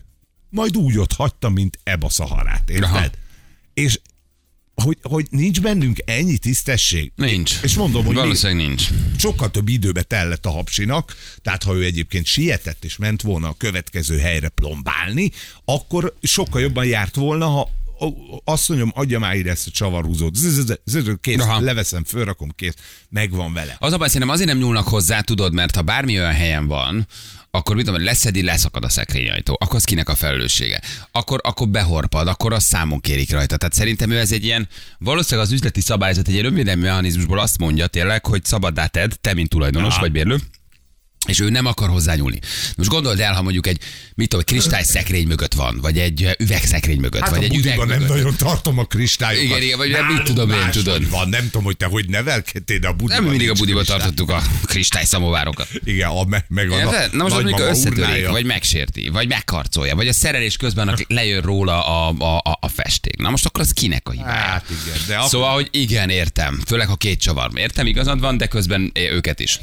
Majd 0.49 0.77
úgy 0.77 0.99
ott 0.99 1.13
hagyta, 1.13 1.49
mint 1.49 1.79
Eba 1.83 2.09
Szaharát, 2.09 2.71
érted? 2.71 2.91
Aha. 2.91 3.07
És 3.75 4.01
hogy, 4.75 4.99
hogy 5.03 5.27
nincs 5.31 5.61
bennünk 5.61 5.99
ennyi 6.05 6.39
tisztesség. 6.39 7.13
Nincs. 7.17 7.59
És 7.63 7.75
mondom, 7.75 8.05
hogy 8.05 8.15
Valószínűleg 8.15 8.67
nincs. 8.67 8.89
sokkal 9.19 9.51
több 9.51 9.69
időbe 9.69 10.03
tellett 10.03 10.47
a 10.47 10.51
hapsinak, 10.51 11.17
tehát 11.43 11.63
ha 11.63 11.75
ő 11.75 11.85
egyébként 11.85 12.27
sietett 12.27 12.85
és 12.85 12.97
ment 12.97 13.23
volna 13.23 13.49
a 13.49 13.55
következő 13.59 14.19
helyre 14.19 14.49
plombálni, 14.49 15.31
akkor 15.65 16.15
sokkal 16.23 16.61
jobban 16.61 16.85
járt 16.85 17.15
volna, 17.15 17.47
ha 17.47 17.71
azt 18.45 18.69
mondjam, 18.69 18.93
adja 18.95 19.19
már 19.19 19.35
ide 19.35 19.51
ezt 19.51 19.67
a 19.67 19.71
csavarhúzót, 19.71 20.39
kész, 21.21 21.41
Aha. 21.41 21.61
leveszem, 21.61 22.05
fölrakom, 22.05 22.51
kész, 22.57 22.75
megvan 23.09 23.53
vele. 23.53 23.77
Az 23.79 23.93
a 23.93 23.97
baj, 23.97 24.07
szerintem 24.07 24.31
azért 24.31 24.49
nem 24.49 24.59
nyúlnak 24.59 24.89
hozzá, 24.89 25.21
tudod, 25.21 25.53
mert 25.53 25.75
ha 25.75 25.83
bármi 25.83 26.19
olyan 26.19 26.33
helyen 26.33 26.67
van, 26.67 27.07
akkor 27.55 27.77
mit 27.77 27.85
tudom, 27.85 28.05
leszedi, 28.05 28.43
leszakad 28.43 28.85
a 28.85 28.89
szekrényajtó, 28.89 29.57
akkor 29.61 29.77
az 29.77 29.85
kinek 29.85 30.09
a 30.09 30.15
felelőssége? 30.15 30.81
Akkor, 31.13 31.41
akkor 31.43 31.69
behorpad, 31.69 32.29
akkor 32.29 32.53
azt 32.53 32.67
számon 32.67 33.01
kérik 33.01 33.31
rajta. 33.31 33.57
Tehát 33.57 33.75
szerintem 33.75 34.11
ő 34.11 34.19
ez 34.19 34.33
egy 34.33 34.45
ilyen, 34.45 34.69
valószínűleg 34.99 35.47
az 35.47 35.53
üzleti 35.53 35.81
szabályzat 35.81 36.29
egy 36.29 36.33
ilyen 36.33 36.45
önvédelmi 36.45 36.83
mechanizmusból 36.83 37.39
azt 37.39 37.59
mondja 37.59 37.87
tényleg, 37.87 38.27
hogy 38.27 38.45
szabaddá 38.45 38.87
tedd, 38.87 39.11
te, 39.21 39.35
mint 39.35 39.49
tulajdonos 39.49 39.93
Aha. 39.93 40.01
vagy 40.01 40.13
bérlő, 40.13 40.39
és 41.27 41.41
ő 41.41 41.49
nem 41.49 41.67
akar 41.67 41.89
hozzányúlni. 41.89 42.39
Most 42.77 42.91
gondold 42.91 43.21
el, 43.21 43.35
ha 43.35 43.43
mondjuk 43.43 43.67
egy, 43.67 43.79
mit 44.15 44.29
tudom, 44.29 44.45
egy 44.47 44.53
kristály 44.55 44.83
szekrény 44.83 45.27
mögött 45.27 45.55
van, 45.55 45.79
vagy 45.81 45.99
egy 45.99 46.37
üvegszekrény 46.39 47.01
mögött, 47.01 47.21
Hát 47.23 47.31
vagy 47.31 47.45
egy 47.45 47.55
üveg 47.57 47.63
budiban 47.63 47.87
nem 47.87 47.99
mögött. 47.99 48.17
nagyon 48.17 48.37
tartom 48.37 48.79
a 48.79 48.85
kristályokat. 48.85 49.45
Igen, 49.49 49.63
igen, 49.63 49.79
vagy 49.79 49.91
nem, 49.91 50.07
mit 50.07 50.23
tudom 50.23 50.51
én, 50.51 50.71
tudod. 50.71 51.11
Van, 51.11 51.29
nem 51.29 51.45
tudom, 51.45 51.63
hogy 51.65 51.77
te 51.77 51.87
hogy 51.87 52.09
nevelkedtél, 52.09 52.79
de 52.79 52.89
a 52.89 52.93
budiban 52.93 53.23
Nem 53.23 53.31
mindig 53.31 53.51
a 53.51 53.53
budiba 53.53 53.77
kristály. 53.79 53.99
tartottuk 53.99 54.31
a 54.31 54.43
kristály 54.65 55.05
szamovárokat. 55.05 55.69
Igen, 55.85 56.09
a, 56.09 56.25
me- 56.25 56.45
meg 56.49 56.71
a 56.71 56.77
Érted? 56.79 57.15
Na 57.15 57.23
most 57.23 57.35
amikor 57.37 57.61
összetörik, 57.61 57.99
urnája. 57.99 58.31
vagy 58.31 58.45
megsérti, 58.45 59.09
vagy 59.09 59.29
megkarcolja, 59.29 59.95
vagy 59.95 60.09
a 60.09 60.13
szerelés 60.13 60.57
közben 60.57 60.89
aki 60.89 61.05
lejön 61.09 61.41
róla 61.41 61.87
a, 61.87 62.15
a, 62.19 62.51
a, 62.51 62.59
a 62.61 62.69
festék. 62.69 63.17
Na 63.17 63.31
most 63.31 63.47
akkor 63.47 63.61
az 63.61 63.71
kinek 63.73 64.09
a 64.09 64.11
hibája? 64.11 64.31
Hát 64.33 64.65
igen, 64.71 64.99
de 65.07 65.17
akkor 65.17 65.29
Szóval, 65.29 65.53
hogy 65.55 65.69
igen, 65.71 66.09
értem. 66.11 66.61
Főleg, 66.67 66.87
ha 66.89 66.97
két 66.97 67.21
csavar. 67.21 67.51
Értem, 67.55 67.87
igazad 67.87 68.21
van, 68.21 68.37
de 68.37 68.47
közben 68.47 68.91
őket 68.95 69.41
is. 69.41 69.61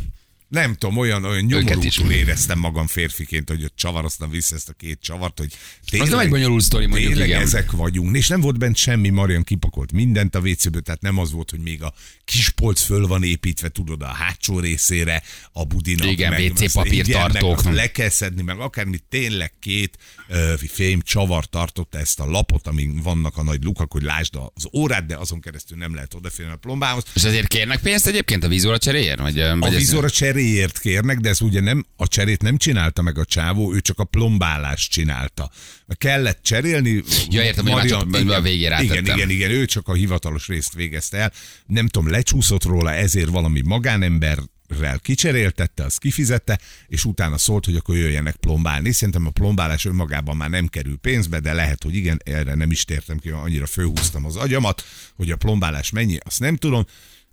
Nem 0.49 0.75
tudom, 0.75 0.97
olyan, 0.97 1.23
olyan 1.25 1.43
nyomorútul 1.45 2.11
éreztem 2.11 2.59
magam 2.59 2.87
férfiként, 2.87 3.49
hogy 3.49 3.63
ott 3.63 3.75
csavaroztam 3.75 4.29
vissza 4.29 4.55
ezt 4.55 4.69
a 4.69 4.73
két 4.73 4.99
csavart, 5.01 5.37
hogy 5.39 5.53
tényleg, 5.89 6.07
Az 6.07 6.13
nem 6.15 6.23
egy 6.23 6.29
bonyolult 6.29 6.63
sztori, 6.63 6.85
mondjuk, 6.85 7.09
tényleg 7.11 7.27
igen. 7.27 7.41
ezek 7.41 7.71
vagyunk. 7.71 8.15
És 8.15 8.27
nem 8.27 8.41
volt 8.41 8.57
bent 8.57 8.75
semmi, 8.75 9.09
Marian 9.09 9.43
kipakolt 9.43 9.91
mindent 9.91 10.35
a 10.35 10.39
WC-ből, 10.39 10.81
tehát 10.81 11.01
nem 11.01 11.17
az 11.17 11.31
volt, 11.31 11.49
hogy 11.49 11.59
még 11.59 11.83
a 11.83 11.93
kispolc 12.25 12.81
föl 12.81 13.07
van 13.07 13.23
építve, 13.23 13.69
tudod, 13.69 14.01
a 14.01 14.05
hátsó 14.05 14.59
részére, 14.59 15.23
a 15.51 15.63
budinak. 15.65 16.11
Igen, 16.11 16.29
meg, 16.29 16.51
WC 16.51 16.71
papír 16.71 17.07
meg 17.07 17.15
tartók. 17.31 17.57
azt 17.57 17.65
Le 17.73 17.91
kell 17.91 18.09
szedni, 18.09 18.41
meg 18.41 18.59
akármi, 18.59 18.97
tényleg 19.09 19.53
két 19.59 19.97
ö, 20.27 20.53
fém 20.67 21.01
csavar 21.01 21.45
tartotta 21.45 21.97
ezt 21.99 22.19
a 22.19 22.25
lapot, 22.25 22.67
amin 22.67 22.99
vannak 23.03 23.37
a 23.37 23.43
nagy 23.43 23.63
lukak, 23.63 23.91
hogy 23.91 24.03
lásd 24.03 24.35
az 24.53 24.67
órát, 24.73 25.05
de 25.05 25.15
azon 25.15 25.39
keresztül 25.41 25.77
nem 25.77 25.93
lehet 25.93 26.13
odaférni 26.13 26.51
a 26.51 26.55
plombához. 26.55 27.03
És 27.13 27.23
azért 27.23 27.47
kérnek 27.47 27.79
pénzt 27.81 28.07
egyébként 28.07 28.43
a 28.43 28.47
vízóra 28.47 28.77
cseréért? 28.77 29.19
Vagy, 29.19 29.39
A 29.39 29.57
vagy 29.57 29.73
ez- 29.73 29.79
vízor 29.79 30.03
a 30.05 30.09
cseréért 30.39 30.79
kérnek, 30.79 31.17
de 31.17 31.29
ez 31.29 31.41
ugye 31.41 31.59
nem, 31.59 31.85
a 31.95 32.07
cserét 32.07 32.41
nem 32.41 32.57
csinálta 32.57 33.01
meg 33.01 33.17
a 33.17 33.25
csávó, 33.25 33.73
ő 33.73 33.79
csak 33.79 33.99
a 33.99 34.03
plombálást 34.03 34.91
csinálta. 34.91 35.51
Kellett 35.87 36.43
cserélni. 36.43 37.03
Ja, 37.29 37.43
értem, 37.43 37.65
hogy 37.65 37.73
már 37.73 37.85
csak 37.85 38.07
igen, 38.07 38.27
a 38.29 38.41
végére 38.41 38.81
Igen, 38.81 38.95
rátettem. 38.95 39.17
igen, 39.17 39.29
igen, 39.29 39.51
ő 39.51 39.65
csak 39.65 39.87
a 39.87 39.93
hivatalos 39.93 40.47
részt 40.47 40.73
végezte 40.73 41.17
el. 41.17 41.31
Nem 41.65 41.87
tudom, 41.87 42.09
lecsúszott 42.09 42.63
róla, 42.63 42.91
ezért 42.93 43.29
valami 43.29 43.61
magánemberrel 43.61 44.99
kicseréltette, 45.01 45.83
az 45.83 45.97
kifizette, 45.97 46.59
és 46.87 47.05
utána 47.05 47.37
szólt, 47.37 47.65
hogy 47.65 47.75
akkor 47.75 47.95
jöjjenek 47.95 48.35
plombálni. 48.35 48.91
Szerintem 48.91 49.25
a 49.25 49.31
plombálás 49.31 49.85
önmagában 49.85 50.37
már 50.37 50.49
nem 50.49 50.67
kerül 50.67 50.97
pénzbe, 50.97 51.39
de 51.39 51.53
lehet, 51.53 51.83
hogy 51.83 51.95
igen, 51.95 52.21
erre 52.25 52.55
nem 52.55 52.71
is 52.71 52.85
tértem 52.85 53.17
ki, 53.17 53.29
annyira 53.29 53.65
fölhúztam 53.65 54.25
az 54.25 54.35
agyamat, 54.35 54.83
hogy 55.15 55.31
a 55.31 55.35
plombálás 55.35 55.89
mennyi, 55.89 56.17
azt 56.25 56.39
nem 56.39 56.55
tudom. 56.55 56.85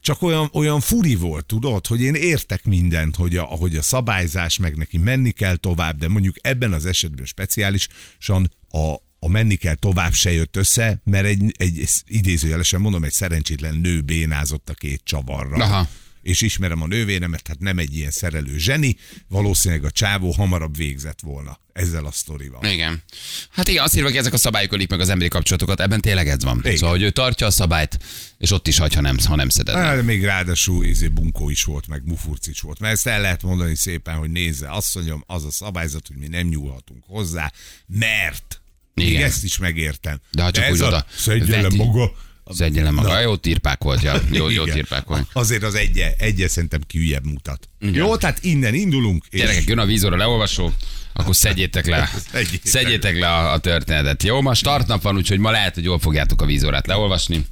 Csak 0.06 0.22
olyan, 0.22 0.50
olyan 0.52 0.80
furi 0.80 1.14
volt, 1.14 1.46
tudod, 1.46 1.86
hogy 1.86 2.00
én 2.00 2.14
értek 2.14 2.64
mindent, 2.64 3.16
hogy 3.16 3.36
a, 3.36 3.42
hogy 3.42 3.76
a 3.76 3.82
szabályzás, 3.82 4.58
meg 4.58 4.76
neki 4.76 4.98
menni 4.98 5.30
kell 5.30 5.56
tovább, 5.56 5.98
de 5.98 6.08
mondjuk 6.08 6.36
ebben 6.40 6.72
az 6.72 6.86
esetben 6.86 7.24
speciálisan 7.24 8.50
a, 8.70 8.94
a 9.18 9.28
menni 9.28 9.54
kell 9.54 9.74
tovább 9.74 10.12
se 10.12 10.32
jött 10.32 10.56
össze, 10.56 11.00
mert 11.04 11.26
egy, 11.26 11.54
egy 11.58 11.88
idézőjelesen 12.06 12.80
mondom, 12.80 13.04
egy 13.04 13.12
szerencsétlen 13.12 13.74
nő 13.74 14.00
bénázott 14.00 14.70
a 14.70 14.74
két 14.74 15.00
csavarra. 15.04 15.64
Aha. 15.64 15.88
És 16.26 16.40
ismerem 16.40 16.82
a 16.82 16.86
nővéremet, 16.86 17.42
tehát 17.42 17.60
nem 17.60 17.78
egy 17.78 17.96
ilyen 17.96 18.10
szerelő 18.10 18.58
zseni, 18.58 18.96
valószínűleg 19.28 19.84
a 19.84 19.90
csávó 19.90 20.30
hamarabb 20.30 20.76
végzett 20.76 21.20
volna 21.20 21.60
ezzel 21.72 22.04
a 22.04 22.10
sztorival. 22.10 22.64
Igen. 22.64 23.02
Hát 23.50 23.68
igen, 23.68 23.84
azt 23.84 23.96
írva, 23.96 24.08
hogy 24.08 24.16
ezek 24.16 24.32
a 24.32 24.36
szabályok 24.36 24.72
ölik 24.72 24.90
meg 24.90 25.00
az 25.00 25.08
emberi 25.08 25.28
kapcsolatokat, 25.28 25.80
ebben 25.80 26.00
tényleg 26.00 26.28
ez 26.28 26.44
van. 26.44 26.58
Igen. 26.58 26.76
Szóval, 26.76 26.90
hogy 26.90 27.02
ő 27.02 27.10
tartja 27.10 27.46
a 27.46 27.50
szabályt, 27.50 27.98
és 28.38 28.50
ott 28.50 28.68
is 28.68 28.78
hagy, 28.78 28.94
ha 28.94 29.00
nem, 29.00 29.16
ha 29.26 29.34
nem 29.34 29.48
szeded. 29.48 29.74
Hát, 29.74 30.02
még 30.02 30.24
ráadásul 30.24 30.84
izé 30.84 31.08
bunkó 31.08 31.50
is 31.50 31.64
volt, 31.64 31.86
meg 31.86 32.02
mufurcics 32.04 32.60
volt. 32.60 32.78
Mert 32.78 32.92
ezt 32.92 33.06
el 33.06 33.20
lehet 33.20 33.42
mondani 33.42 33.74
szépen, 33.74 34.14
hogy 34.14 34.30
nézze, 34.30 34.70
azt 34.70 34.94
mondjam, 34.94 35.24
az 35.26 35.44
a 35.44 35.50
szabályzat, 35.50 36.06
hogy 36.06 36.16
mi 36.16 36.26
nem 36.28 36.46
nyúlhatunk 36.46 37.04
hozzá, 37.06 37.52
mert 37.86 38.60
még 38.94 39.08
Igen. 39.08 39.22
ezt 39.22 39.44
is 39.44 39.58
megértem. 39.58 40.20
De 40.30 40.42
ha 40.42 40.50
csak 40.50 40.64
ez 40.64 40.72
úgy 40.72 40.80
a 40.80 40.86
oda 40.86 41.06
szedje 41.16 41.56
le 41.56 41.62
veti. 41.62 41.76
maga. 41.76 42.12
Szedje 42.48 42.82
le 42.82 42.90
maga. 42.90 43.20
Jó 43.20 43.36
tirpák 43.36 43.82
volt, 43.82 44.02
ja. 44.02 44.14
Jó, 44.32 44.48
jó 44.48 44.62
Igen. 44.62 44.74
tirpák 44.74 45.04
volt. 45.04 45.26
Azért 45.32 45.62
az 45.62 45.74
egye, 45.74 46.14
egye 46.18 46.48
szerintem 46.48 46.80
kiüljebb 46.86 47.24
mutat. 47.24 47.68
Jó, 47.80 48.16
tehát 48.16 48.44
innen 48.44 48.74
indulunk. 48.74 49.24
És 49.30 49.40
Gyerekek, 49.40 49.64
jön 49.68 49.78
a 49.78 49.84
vízóra 49.84 50.16
leolvasó, 50.16 50.72
akkor 51.12 51.36
szedjétek 51.36 51.86
le, 51.86 52.10
Szedjétek 52.62 53.18
le 53.18 53.28
a, 53.28 53.52
a 53.52 53.58
történetet. 53.58 54.22
Jó, 54.22 54.40
ma 54.40 54.54
startnap 54.54 55.02
van, 55.02 55.16
úgyhogy 55.16 55.38
ma 55.38 55.50
lehet, 55.50 55.74
hogy 55.74 55.84
jól 55.84 55.98
fogjátok 55.98 56.42
a 56.42 56.46
vízórát 56.46 56.86
leolvasni, 56.86 57.46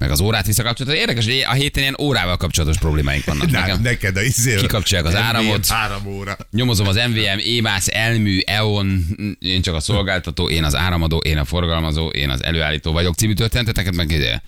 meg 0.00 0.10
az 0.10 0.20
órát 0.20 0.46
visszakapcsolni. 0.46 0.98
Érdekes, 0.98 1.24
hogy 1.24 1.44
a 1.48 1.52
héten 1.52 1.82
ilyen 1.82 1.96
órával 2.00 2.36
kapcsolatos 2.36 2.78
problémáink 2.78 3.24
vannak 3.24 3.50
Na, 3.50 3.60
nekem. 3.60 3.82
neked 3.82 4.16
a 4.16 4.22
izé, 4.22 4.54
Kikapcsolják 4.54 5.06
az 5.06 5.12
MVM 5.12 5.22
áramot. 5.22 5.66
Három 5.66 6.06
óra. 6.06 6.36
Nyomozom 6.50 6.86
az 6.86 6.96
MVM, 7.08 7.58
EMAS, 7.58 7.86
Elmű, 7.86 8.40
EON, 8.46 9.06
én 9.38 9.62
csak 9.62 9.74
a 9.74 9.80
szolgáltató, 9.80 10.50
én 10.50 10.64
az 10.64 10.76
áramadó, 10.76 11.16
én 11.16 11.38
a 11.38 11.44
forgalmazó, 11.44 12.08
én 12.08 12.30
az 12.30 12.44
előállító 12.44 12.92
vagyok 12.92 13.14
című 13.14 13.32
történeteket, 13.32 13.94
meg 13.94 14.10
ide 14.10 14.42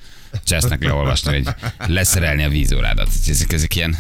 csesznek 0.45 0.83
leolvasni, 0.83 1.33
hogy 1.33 1.55
leszerelni 1.87 2.43
a 2.43 2.49
vízórádat. 2.49 3.09
Ezek, 3.29 3.53
ezek 3.53 3.77
ilyen 3.77 3.97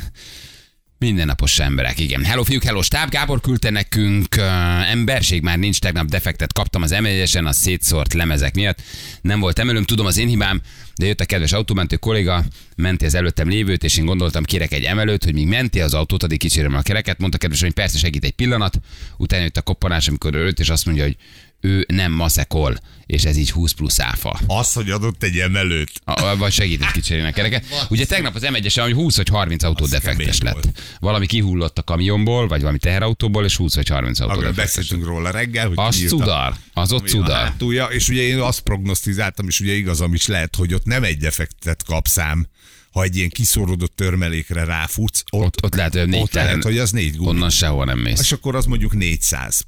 Mindennapos 1.03 1.59
emberek, 1.59 1.99
igen. 1.99 2.25
Hello 2.25 2.43
fiúk, 2.43 2.63
hello 2.63 2.83
stáb, 2.83 3.11
Gábor 3.11 3.41
küldte 3.41 3.71
nekünk 3.71 4.27
uh, 4.37 4.91
emberség, 4.91 5.43
már 5.43 5.59
nincs, 5.59 5.79
tegnap 5.79 6.07
defektet 6.07 6.53
kaptam 6.53 6.83
az 6.83 6.95
m 7.41 7.45
a 7.45 7.53
szétszórt 7.53 8.13
lemezek 8.13 8.55
miatt. 8.55 8.83
Nem 9.21 9.41
volt 9.41 9.59
emelőm, 9.59 9.85
tudom 9.85 10.07
az 10.07 10.19
én 10.19 10.29
hibám, 10.29 10.61
de 10.97 11.07
jött 11.07 11.21
a 11.21 11.25
kedves 11.25 11.53
autómentő 11.53 11.97
kolléga, 11.97 12.45
menti 12.77 13.05
az 13.05 13.15
előttem 13.15 13.49
lévőt, 13.49 13.85
és 13.85 13.97
én 13.97 14.05
gondoltam, 14.05 14.45
kérek 14.45 14.73
egy 14.73 14.85
emelőt, 14.85 15.25
hogy 15.25 15.35
míg 15.35 15.49
menti 15.49 15.81
az 15.81 15.95
autót, 15.95 16.23
addig 16.23 16.39
kicsérem 16.39 16.75
a 16.75 16.83
kereket. 16.83 17.19
Mondta 17.19 17.39
kedves, 17.39 17.61
hogy 17.61 17.73
persze 17.73 17.99
segít 17.99 18.25
egy 18.25 18.35
pillanat, 18.35 18.81
utána 19.17 19.43
jött 19.43 19.57
a 19.57 19.63
koppanás, 19.63 20.09
amikor 20.09 20.35
ő 20.35 20.55
és 20.57 20.69
azt 20.69 20.87
mondja, 20.87 21.05
hogy 21.05 21.17
ő 21.65 21.85
nem 21.89 22.13
maszekol, 22.13 22.77
és 23.07 23.25
ez 23.25 23.37
így 23.37 23.51
20 23.51 23.73
plusz 23.73 24.01
áfa. 24.01 24.41
Az, 24.47 24.73
hogy 24.73 24.91
adott 24.91 25.23
egy 25.23 25.39
emelőt. 25.39 25.91
A- 26.05 26.37
Vagy 26.37 26.53
segített 26.53 26.91
kicserélni 26.91 27.29
a 27.29 27.33
kereket. 27.33 27.65
Ugye 27.91 28.05
tegnap 28.07 28.35
az 28.35 28.43
m 28.43 28.55
1 28.55 28.75
hogy 28.75 28.93
20 28.93 29.17
vagy 29.17 29.29
30 29.29 29.63
autó 29.63 29.85
Az 29.85 29.91
defektes 29.91 30.41
lett. 30.41 30.69
Valami 31.01 31.27
kihullott 31.27 31.79
a 31.79 31.83
kamionból, 31.83 32.49
vagy 32.49 32.61
valami 32.61 32.79
teherautóból, 32.79 33.45
és 33.45 33.57
20 33.57 33.75
vagy 33.75 33.89
30 33.89 34.21
autó 34.21 34.33
Akkor 34.33 34.45
defektes. 34.45 34.75
beszéltünk 34.75 35.05
róla 35.05 35.31
reggel, 35.31 35.67
hogy 35.69 35.77
Az 35.79 35.95
kiírta, 35.97 36.17
cudar, 36.17 36.55
az 36.73 36.93
ott 36.93 37.07
cudar. 37.09 37.37
hátulja, 37.37 37.85
és 37.87 38.09
ugye 38.09 38.23
én 38.23 38.39
azt 38.39 38.61
prognosztizáltam, 38.61 39.49
és 39.49 39.61
ugye 39.61 39.73
igazam 39.73 40.15
is 40.15 40.27
lehet, 40.27 40.57
hogy 40.57 40.75
ott 40.75 40.85
nem 40.85 41.05
egy 41.05 41.17
defektet 41.19 41.85
kapszám, 41.85 42.47
ha 42.93 43.03
egy 43.03 43.17
ilyen 43.17 43.29
kiszorodott 43.29 43.97
törmelékre 43.97 44.65
ráfutsz, 44.65 45.23
ott, 45.31 45.43
Ott, 45.43 45.65
ott 45.65 45.75
lehet, 45.75 45.93
hogy 45.95 46.09
négy 46.09 46.21
ott 46.21 46.33
lehet, 46.33 46.63
hogy 46.63 46.79
az 46.79 46.91
négy 46.91 47.17
gumi. 47.17 47.29
Onnan 47.29 47.51
sehol 47.51 47.85
nem 47.85 47.99
mész. 47.99 48.21
És 48.21 48.33
akkor 48.33 48.57
az 48.57 48.65
mondjuk 48.65 48.93
400. 48.95 49.63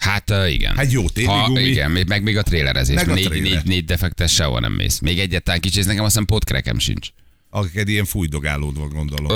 Hát 0.00 0.30
uh, 0.30 0.52
igen. 0.52 0.76
Hát 0.76 0.92
jó, 0.92 1.08
téli 1.08 1.26
ha, 1.26 1.46
gumi. 1.46 1.60
Igen, 1.60 2.04
meg 2.06 2.22
még 2.22 2.36
a 2.36 2.42
trélerezés. 2.42 2.96
Meg 2.96 3.08
a 3.08 3.14
négy, 3.14 3.26
tréler. 3.26 3.50
négy, 3.50 3.64
négy 3.64 3.84
defektes 3.84 4.32
sehol 4.32 4.60
nem 4.60 4.72
mész. 4.72 4.98
Még 4.98 5.18
egyetlen 5.18 5.60
kicsi, 5.60 5.80
nekem 5.80 6.04
azt 6.04 6.12
hiszem 6.12 6.24
pótkrekem 6.24 6.78
sincs. 6.78 7.08
Akiked 7.52 7.88
ilyen 7.88 8.04
fújdogálód 8.04 8.78
van, 8.78 8.88
gondolom. 8.88 9.30
Ö, 9.30 9.34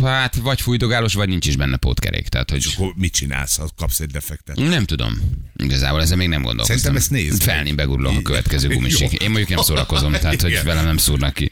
a- 0.00 0.06
hát 0.06 0.34
vagy 0.36 0.60
fújdogálós, 0.60 1.14
vagy 1.14 1.28
nincs 1.28 1.46
is 1.46 1.56
benne 1.56 1.76
pótkerék. 1.76 2.28
Tehát, 2.28 2.50
hogy 2.50 2.66
Akkor 2.74 2.92
mit 2.96 3.12
csinálsz, 3.12 3.56
ha 3.56 3.68
kapsz 3.76 4.00
egy 4.00 4.10
defektet? 4.10 4.56
Nem 4.56 4.84
tudom. 4.84 5.20
Igazából 5.56 6.00
ezzel 6.02 6.16
még 6.16 6.28
nem 6.28 6.42
gondolkoztam. 6.42 6.76
Szerintem 6.76 7.02
ezt 7.02 7.10
nézd 7.10 7.46
meg. 7.46 7.54
Felni 7.54 7.72
begurulok 7.72 8.16
a 8.18 8.22
következő 8.22 8.68
gumisig. 8.68 9.12
Én 9.22 9.28
mondjuk 9.30 9.48
nem 9.48 9.58
szórakozom, 9.58 10.12
tehát 10.12 10.40
hogy 10.40 10.50
Igen. 10.50 10.64
velem 10.64 10.84
nem 10.84 10.96
szúrnak 10.96 11.34
ki. 11.34 11.50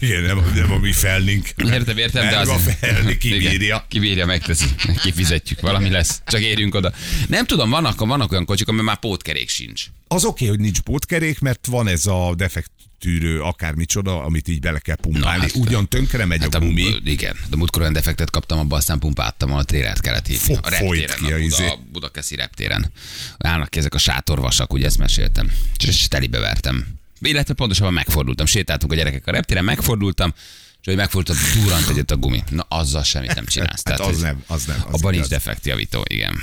Igen, 0.00 0.22
nem, 0.22 0.52
nem 0.54 0.72
a 0.72 0.78
mi 0.78 0.92
felnink. 0.92 1.48
Értem, 1.56 1.98
értem, 1.98 2.28
de 2.28 2.38
az... 2.38 2.48
a 2.48 2.56
felni 2.58 3.16
kibírja. 3.24 3.84
Kibírja, 3.88 4.26
megteszi. 4.26 4.66
Kifizetjük, 5.02 5.60
valami 5.60 5.90
lesz. 5.90 6.22
Csak 6.26 6.40
érjünk 6.40 6.74
oda. 6.74 6.92
Nem 7.28 7.44
tudom, 7.46 7.70
vannak, 7.70 8.00
vannak 8.00 8.32
olyan 8.32 8.44
kocsik, 8.44 8.68
amiben 8.68 8.86
már 8.86 8.98
pótkerék 8.98 9.48
sincs. 9.48 9.84
Az 10.08 10.24
oké, 10.24 10.46
hogy 10.46 10.60
nincs 10.60 10.80
pótkerék, 10.80 11.40
mert 11.40 11.66
van 11.66 11.88
ez 11.88 12.06
a 12.06 12.34
defekt 12.36 12.70
tűrő 13.00 13.40
akármicsoda, 13.42 14.22
amit 14.24 14.48
így 14.48 14.60
bele 14.60 14.78
kell 14.78 14.96
pumpálni. 14.96 15.36
Na, 15.36 15.42
hát- 15.42 15.54
Ugyan 15.54 15.88
tönkre 15.88 16.24
megy 16.24 16.40
Hát 16.40 16.54
a 16.54 16.58
a, 16.58 16.60
gumi. 16.60 16.84
igen, 17.04 17.36
de 17.50 17.56
múltkor 17.56 17.80
olyan 17.80 17.92
defektet 17.92 18.30
kaptam, 18.30 18.58
abban 18.58 18.78
aztán 18.78 18.98
pumpáltam, 18.98 19.52
a 19.52 19.62
trélert 19.62 20.00
kellett 20.00 20.26
hívni. 20.26 20.54
A 20.62 20.68
reptéren, 20.68 21.16
ki 21.24 21.32
a 21.32 21.34
a, 21.34 21.38
izé. 21.38 21.62
Buda, 21.62 21.72
a 21.72 21.78
Budakeszi 21.92 22.34
reptéren. 22.34 22.92
Állnak 23.38 23.68
ki 23.70 23.78
ezek 23.78 23.94
a 23.94 23.98
sátorvasak, 23.98 24.72
ugye 24.72 24.86
ezt 24.86 24.98
meséltem. 24.98 25.50
És 25.86 26.08
telibe 26.08 26.38
vertem. 26.38 26.86
Illetve 27.20 27.54
pontosabban 27.54 27.92
megfordultam. 27.92 28.46
Sétáltunk 28.46 28.92
a 28.92 28.94
gyerekek 28.94 29.26
a 29.26 29.30
reptéren, 29.30 29.64
megfordultam, 29.64 30.32
és 30.80 30.86
hogy 30.86 30.96
megfordult, 30.96 31.38
durrant 31.62 31.88
egyet 31.88 32.10
a 32.10 32.16
gumi. 32.16 32.42
Na, 32.50 32.62
azzal 32.68 33.02
semmit 33.02 33.34
nem 33.34 33.46
csinálsz. 33.46 33.82
Hát 33.88 34.00
az 34.00 34.06
hogy 34.06 34.16
nem, 34.22 34.42
az 34.46 34.64
nem. 34.64 34.82
Az 34.86 34.94
Abban 34.94 35.14
nincs 35.14 35.26
defektjavító, 35.26 36.04
igen. 36.08 36.36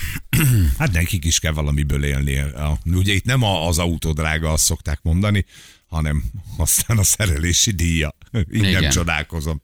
Hát 0.77 0.91
nekik 0.91 1.25
is 1.25 1.39
kell 1.39 1.51
valamiből 1.51 2.03
élni. 2.03 2.37
A- 2.37 2.79
Ugye 2.85 3.13
itt 3.13 3.25
nem 3.25 3.43
a- 3.43 3.67
az 3.67 3.77
autó 3.77 4.11
drága, 4.11 4.51
azt 4.51 4.63
szokták 4.63 4.99
mondani, 5.01 5.45
hanem 5.88 6.24
aztán 6.58 6.98
a 6.98 7.03
szerelési 7.03 7.72
díja. 7.72 8.15
Így 8.53 8.62
nem 8.62 8.70
Igen. 8.70 8.91
csodálkozom. 8.91 9.62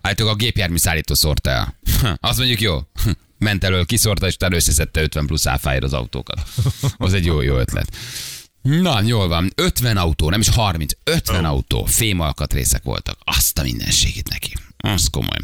Állítólag 0.00 0.32
a 0.32 0.36
gépjármű 0.36 0.76
szállító 0.76 1.14
szórta 1.14 1.50
el. 1.50 1.78
Azt 2.20 2.38
mondjuk 2.38 2.60
jó. 2.60 2.78
Ment 3.38 3.64
elől, 3.64 3.86
kiszórta, 3.86 4.26
és 4.26 4.34
utána 4.34 4.54
összeszedte 4.54 5.02
50 5.02 5.26
plusz 5.26 5.46
áfáért 5.46 5.84
az 5.84 5.92
autókat. 5.92 6.48
Az 6.96 7.12
egy 7.12 7.24
jó, 7.24 7.40
jó 7.40 7.56
ötlet. 7.56 7.96
Na, 8.62 9.00
jól 9.00 9.28
van. 9.28 9.52
50 9.54 9.96
autó, 9.96 10.30
nem 10.30 10.40
is 10.40 10.48
30, 10.48 10.92
50 11.04 11.44
Ó. 11.44 11.48
autó, 11.48 11.84
fémalkatrészek 11.84 12.82
voltak. 12.82 13.18
Azt 13.24 13.58
a 13.58 13.62
mindenségét 13.62 14.28
neki. 14.28 14.52
Az 14.76 15.08
komoly. 15.10 15.38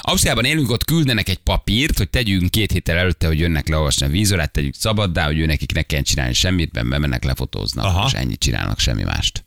Ausztriában 0.00 0.44
élünk, 0.44 0.70
ott 0.70 0.84
küldenek 0.84 1.28
egy 1.28 1.38
papírt, 1.38 1.98
hogy 1.98 2.10
tegyünk 2.10 2.50
két 2.50 2.72
héttel 2.72 2.96
előtte, 2.96 3.26
hogy 3.26 3.38
jönnek 3.38 3.68
leolvasni 3.68 4.06
a 4.06 4.08
vízorát, 4.08 4.52
tegyük 4.52 4.74
szabaddá, 4.74 5.26
hogy 5.26 5.38
ő 5.38 5.46
nekik 5.46 5.72
ne 5.72 5.82
kelljen 5.82 6.04
csinálni 6.04 6.34
semmit, 6.34 6.72
mert 6.72 6.88
bemennek, 6.88 7.24
lefotóznak, 7.24 7.84
Aha. 7.84 8.06
és 8.06 8.12
ennyit 8.12 8.38
csinálnak, 8.38 8.78
semmi 8.78 9.02
mást. 9.02 9.44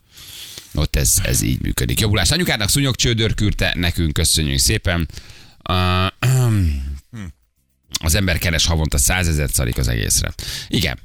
Ott 0.76 0.96
ez, 0.96 1.14
ez 1.24 1.42
így 1.42 1.62
működik. 1.62 2.00
Jobbulás 2.00 2.32
anyukának 2.32 2.70
szúnyogcsődör 2.70 3.34
küldte, 3.34 3.74
nekünk 3.76 4.14
köszönjük 4.14 4.60
szépen. 4.60 5.08
Uh, 5.70 6.06
az 8.00 8.16
ember 8.16 8.38
keres 8.38 8.66
havonta 8.66 8.98
százezer 8.98 9.50
szarik 9.50 9.78
az 9.78 9.88
egészre. 9.88 10.34
Igen, 10.68 11.00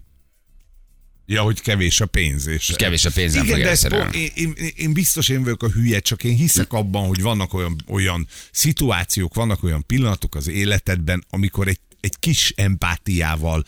Ja, 1.31 1.43
hogy 1.43 1.61
kevés 1.61 2.01
a 2.01 2.07
pénz. 2.07 2.47
És 2.47 2.73
kevés 2.77 3.05
a 3.05 3.11
pénz, 3.11 3.35
nem 3.35 3.45
Igen, 3.45 3.61
de 3.61 3.69
ezt 3.69 3.89
én, 4.13 4.31
én, 4.35 4.55
én, 4.77 4.93
biztos 4.93 5.29
én 5.29 5.43
vagyok 5.43 5.63
a 5.63 5.69
hülye, 5.69 6.01
csak 6.01 6.25
én 6.25 6.37
hiszek 6.37 6.73
abban, 6.73 7.07
hogy 7.07 7.23
vannak 7.23 7.55
olyan, 7.55 7.77
olyan 7.89 8.27
szituációk, 8.53 9.35
vannak 9.35 9.63
olyan 9.63 9.87
pillanatok 9.87 10.35
az 10.35 10.49
életedben, 10.49 11.25
amikor 11.31 11.69
egy, 11.69 11.79
egy 12.01 12.19
kis 12.19 12.53
empátiával 12.57 13.65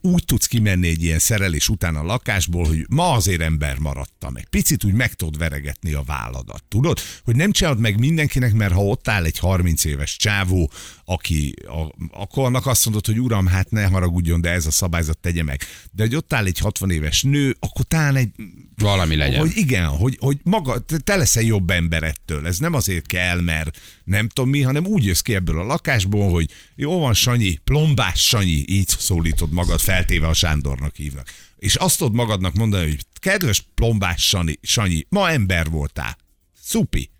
úgy 0.00 0.24
tudsz 0.24 0.46
kimenni 0.46 0.88
egy 0.88 1.02
ilyen 1.02 1.18
szerelés 1.18 1.68
után 1.68 1.96
a 1.96 2.02
lakásból, 2.02 2.66
hogy 2.66 2.86
ma 2.88 3.12
azért 3.12 3.40
ember 3.40 3.78
maradtam. 3.78 4.36
Egy 4.36 4.46
picit 4.48 4.84
úgy 4.84 4.92
meg 4.92 5.14
tudod 5.14 5.38
veregetni 5.38 5.92
a 5.92 6.02
válladat. 6.02 6.64
Tudod, 6.68 6.98
hogy 7.24 7.36
nem 7.36 7.52
csinálod 7.52 7.80
meg 7.80 7.98
mindenkinek, 7.98 8.52
mert 8.52 8.72
ha 8.72 8.84
ott 8.84 9.08
áll 9.08 9.24
egy 9.24 9.38
30 9.38 9.84
éves 9.84 10.16
csávó, 10.16 10.70
aki 11.04 11.54
a, 11.66 11.94
akkor 12.10 12.44
annak 12.44 12.66
azt 12.66 12.84
mondod, 12.84 13.06
hogy 13.06 13.20
uram, 13.20 13.46
hát 13.46 13.70
ne 13.70 13.84
haragudjon, 13.84 14.40
de 14.40 14.50
ez 14.50 14.66
a 14.66 14.70
szabályzat 14.70 15.18
tegye 15.18 15.42
meg. 15.42 15.60
De 15.92 16.02
hogy 16.02 16.14
ott 16.14 16.32
áll 16.32 16.46
egy 16.46 16.58
60 16.58 16.90
éves 16.90 17.22
nő, 17.22 17.56
akkor 17.60 17.84
talán 17.84 18.16
egy 18.16 18.28
Valami 18.76 19.16
legyen. 19.16 19.40
hogy 19.40 19.52
igen, 19.54 19.86
hogy, 19.86 20.16
hogy 20.20 20.38
maga, 20.42 20.78
te- 20.78 20.98
te 20.98 21.16
leszel 21.16 21.42
jobb 21.42 21.70
ember 21.70 22.02
ettől. 22.02 22.46
Ez 22.46 22.58
nem 22.58 22.74
azért 22.74 23.06
kell, 23.06 23.40
mert 23.40 23.78
nem 24.04 24.28
tudom 24.28 24.50
mi, 24.50 24.62
hanem 24.62 24.86
úgy 24.86 25.04
jössz 25.04 25.20
ki 25.20 25.34
ebből 25.34 25.58
a 25.60 25.64
lakásból, 25.64 26.30
hogy 26.30 26.50
jó 26.74 26.98
van, 26.98 27.14
Sanyi, 27.14 27.56
plombás 27.64 28.26
Sanyi, 28.26 28.64
így 28.66 28.88
szólítod 28.88 29.52
magad, 29.52 29.75
feltéve 29.80 30.26
a 30.28 30.32
Sándornak 30.32 30.94
hívnak. 30.96 31.30
És 31.56 31.74
azt 31.74 31.98
tudod 31.98 32.14
magadnak 32.14 32.54
mondani, 32.54 32.84
hogy 32.84 33.06
kedves 33.20 33.66
plombás 33.74 34.26
Sanyi, 34.26 34.58
Sanyi 34.62 35.06
ma 35.08 35.30
ember 35.30 35.70
voltál. 35.70 36.16
Szupi. 36.60 37.10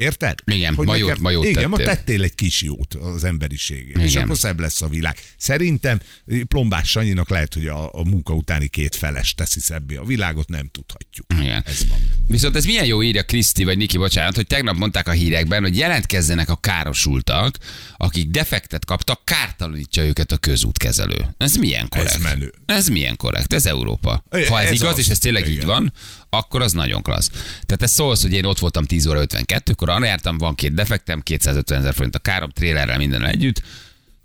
Érted? 0.00 0.38
Igen, 0.44 0.74
hogy 0.74 0.86
ma 0.86 0.96
jót- 0.96 1.18
ma 1.18 1.30
jót 1.30 1.44
igen, 1.44 1.68
ma 1.68 1.76
tettél. 1.76 1.94
tettél 1.94 2.22
egy 2.22 2.34
kis 2.34 2.62
jót 2.62 2.94
az 2.94 3.24
emberiségért. 3.24 3.98
És 4.02 4.10
Igen. 4.10 4.22
akkor 4.24 4.36
szebb 4.38 4.60
lesz 4.60 4.82
a 4.82 4.88
világ. 4.88 5.16
Szerintem 5.36 6.00
Plombás 6.48 6.88
Sanyinak 6.90 7.28
lehet, 7.28 7.54
hogy 7.54 7.66
a, 7.66 7.94
a 7.94 8.04
munka 8.04 8.34
utáni 8.34 8.68
két 8.68 8.94
feles 8.94 9.34
teszi 9.34 9.60
szebbé 9.60 9.96
a 9.96 10.04
világot, 10.04 10.48
nem 10.48 10.68
tudhatjuk. 10.72 11.26
Igen. 11.40 11.62
Ez 11.66 11.86
van. 11.88 11.98
Viszont 12.26 12.56
ez 12.56 12.64
milyen 12.64 12.84
jó 12.84 13.02
írja 13.02 13.22
Kriszti, 13.22 13.64
vagy 13.64 13.76
Niki, 13.76 13.96
bocsánat, 13.96 14.34
hogy 14.34 14.46
tegnap 14.46 14.76
mondták 14.76 15.08
a 15.08 15.12
hírekben, 15.12 15.62
hogy 15.62 15.76
jelentkezzenek 15.76 16.48
a 16.50 16.56
károsultak, 16.56 17.56
akik 17.96 18.30
defektet 18.30 18.84
kaptak, 18.84 19.24
kártalanítja 19.24 20.04
őket 20.04 20.32
a 20.32 20.36
közútkezelő. 20.36 21.34
Ez 21.38 21.54
milyen 21.56 21.88
korrekt? 21.88 22.14
Ez 22.14 22.20
menő. 22.22 22.52
Ez 22.66 22.88
milyen 22.88 23.16
korrekt? 23.16 23.52
Ez 23.52 23.66
Európa. 23.66 24.24
Ez 24.30 24.48
Ha 24.48 24.60
ez, 24.60 24.70
igaz, 24.72 24.92
az. 24.92 24.98
és 24.98 25.08
ez 25.08 25.18
tényleg 25.18 25.48
így 25.48 25.54
Igen. 25.54 25.66
van, 25.66 25.92
akkor 26.30 26.62
az 26.62 26.72
nagyon 26.72 27.02
klassz. 27.02 27.30
Tehát 27.52 27.82
ez 27.82 27.90
szólsz, 27.90 28.22
hogy 28.22 28.32
én 28.32 28.44
ott 28.44 28.58
voltam 28.58 28.84
10 28.84 29.06
óra 29.06 29.24
52-kor, 29.26 29.88
arra 29.88 30.04
jártam, 30.04 30.38
van 30.38 30.54
két 30.54 30.74
defektem, 30.74 31.20
250 31.20 31.78
ezer 31.78 31.94
forint 31.94 32.14
a 32.14 32.18
károm, 32.18 32.50
trélerrel 32.50 32.98
minden 32.98 33.24
együtt, 33.24 33.62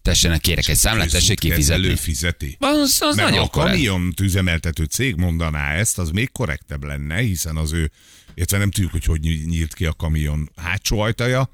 tessenek, 0.02 0.42
kérek 0.42 0.68
egy 0.68 0.76
számlát, 0.76 1.12
tessék 1.12 1.40
kifizetni. 1.40 1.96
fizeti. 1.96 2.58
Az, 2.60 2.98
az 3.00 3.16
Mert 3.16 3.30
nagyon 3.30 3.44
a 3.44 3.48
korrekt. 3.48 3.74
kamion 3.76 4.14
üzemeltető 4.22 4.84
cég 4.84 5.16
mondaná 5.16 5.74
ezt, 5.74 5.98
az 6.00 6.10
még 6.10 6.32
korrektebb 6.32 6.84
lenne, 6.84 7.18
hiszen 7.18 7.58
az 7.58 7.74
ő, 7.74 7.92
illetve 8.34 8.58
nem 8.58 8.72
tudjuk, 8.72 8.92
hogy 8.92 9.06
hogy 9.06 9.20
nyílt 9.46 9.74
ki 9.74 9.86
a 9.86 9.94
kamion 9.94 10.50
hátsó 10.56 11.00
ajtaja, 11.00 11.50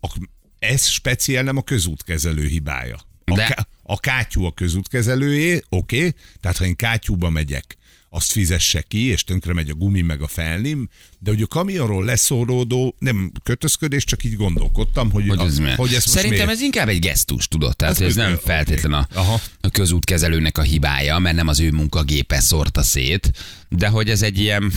ak- 0.00 0.30
ez 0.58 0.86
speciál 0.86 1.42
nem 1.42 1.56
a 1.56 1.62
közútkezelő 1.62 2.46
hibája. 2.46 2.96
A, 3.24 3.34
De- 3.34 3.46
ká- 3.46 3.68
a 3.82 4.00
kátyú 4.00 4.44
a 4.44 4.52
közútkezelőjé, 4.52 5.62
oké, 5.68 5.96
okay, 5.98 6.14
tehát 6.40 6.56
ha 6.56 6.64
én 6.64 6.76
kátyúba 6.76 7.30
megyek, 7.30 7.76
azt 8.16 8.32
fizesse 8.32 8.84
ki, 8.88 9.06
és 9.06 9.24
tönkre 9.24 9.52
megy 9.52 9.70
a 9.70 9.74
gumi 9.74 10.00
meg 10.00 10.22
a 10.22 10.26
felnim, 10.26 10.88
de 11.18 11.30
hogy 11.30 11.42
a 11.42 11.46
kamionról 11.46 12.04
leszóródó, 12.04 12.94
nem 12.98 13.32
kötözködés, 13.42 14.04
csak 14.04 14.24
így 14.24 14.36
gondolkodtam, 14.36 15.10
hogy, 15.10 15.28
Hogy, 15.28 15.38
a, 15.38 15.44
ez, 15.44 15.58
hogy 15.58 15.94
ezt 15.94 16.06
most 16.06 16.08
Szerintem 16.08 16.30
miért? 16.46 16.50
ez 16.50 16.60
inkább 16.60 16.88
egy 16.88 16.98
gesztus, 16.98 17.48
tudod? 17.48 17.76
Tehát 17.76 17.94
Az 17.94 18.00
hogy 18.00 18.08
ez 18.08 18.14
nem 18.14 18.36
feltétlen 18.44 18.92
a, 18.92 19.08
Aha. 19.14 19.40
a 19.60 19.68
közútkezelőnek 19.68 20.58
a 20.58 20.62
hibája, 20.62 21.18
mert 21.18 21.36
nem 21.36 21.48
az 21.48 21.60
ő 21.60 21.70
munkagépe 21.70 22.40
szórta 22.40 22.82
szét, 22.82 23.30
de 23.68 23.88
hogy 23.88 24.10
ez 24.10 24.22
egy 24.22 24.38
ilyen... 24.38 24.72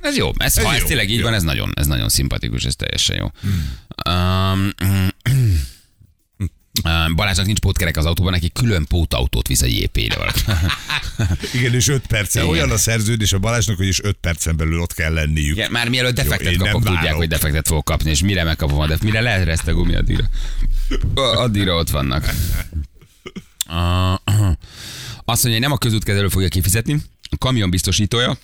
Ez 0.00 0.16
jó. 0.16 0.30
Ez, 0.36 0.56
Ez 0.58 0.64
ha 0.64 0.74
ez 0.74 0.80
jó, 0.80 0.86
tényleg 0.86 1.10
így 1.10 1.18
jó. 1.18 1.24
van, 1.24 1.34
ez 1.34 1.42
nagyon, 1.42 1.72
ez 1.74 1.86
nagyon 1.86 2.08
szimpatikus, 2.08 2.64
ez 2.64 2.74
teljesen 2.76 3.16
jó. 3.16 3.30
Um, 4.14 4.70
um, 4.82 5.08
Balázsnak 7.14 7.46
nincs 7.46 7.58
pótkerek 7.58 7.96
az 7.96 8.04
autóban, 8.04 8.32
neki 8.32 8.50
külön 8.52 8.86
pótautót 8.86 9.48
visz 9.48 9.62
JP-re 9.62 10.16
valaki. 10.16 10.40
Igen, 11.58 11.74
és 11.74 11.88
5 11.88 12.06
perce. 12.06 12.40
Igen. 12.40 12.52
Olyan 12.52 12.70
a 12.70 12.76
szerződés 12.76 13.32
a 13.32 13.38
Balázsnak, 13.38 13.76
hogy 13.76 13.86
is 13.86 14.02
5 14.02 14.16
percen 14.20 14.56
belül 14.56 14.80
ott 14.80 14.94
kell 14.94 15.12
lenniük. 15.12 15.56
Igen, 15.56 15.70
már 15.70 15.88
mielőtt 15.88 16.14
defektet 16.14 16.56
nem 16.56 16.72
kapok, 16.72 16.94
tudják, 16.94 17.14
hogy 17.14 17.28
defektet 17.28 17.66
fogok 17.66 17.84
kapni, 17.84 18.10
és 18.10 18.22
mire 18.22 18.44
megkapom 18.44 18.78
a 18.78 18.86
defektet, 18.86 19.08
mire 19.08 19.20
lehet 19.20 19.48
ezt 19.48 19.68
a 19.68 19.72
gumi 19.72 19.94
addigra. 19.94 20.24
Addigra 21.14 21.74
ott 21.74 21.90
vannak. 21.90 22.24
Azt 25.24 25.42
mondja, 25.42 25.50
hogy 25.50 25.60
nem 25.60 25.72
a 25.72 25.78
közútkezelő 25.78 26.28
fogja 26.28 26.48
kifizetni, 26.48 27.02
a 27.30 27.36
kamion 27.36 27.70
biztosítója, 27.70 28.38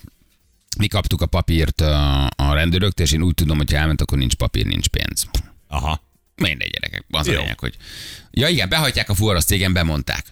mi 0.77 0.87
kaptuk 0.87 1.21
a 1.21 1.25
papírt 1.25 1.81
a, 1.81 2.25
a 2.25 2.53
rendőröktől, 2.53 3.05
és 3.05 3.11
én 3.11 3.21
úgy 3.21 3.33
tudom, 3.33 3.57
hogy 3.57 3.71
ha 3.71 3.77
elment, 3.77 4.01
akkor 4.01 4.17
nincs 4.17 4.35
papír, 4.35 4.65
nincs 4.65 4.87
pénz. 4.87 5.25
Aha. 5.67 6.01
Mindegy, 6.41 6.69
gyerekek. 6.71 7.03
Az 7.09 7.27
a 7.27 7.31
Jó. 7.31 7.39
lényeg, 7.39 7.59
hogy... 7.59 7.75
Ja 8.31 8.47
igen, 8.47 8.69
behajtják 8.69 9.09
a 9.09 9.13
fuvaros 9.15 9.43
cégen, 9.43 9.73
bemondták. 9.73 10.25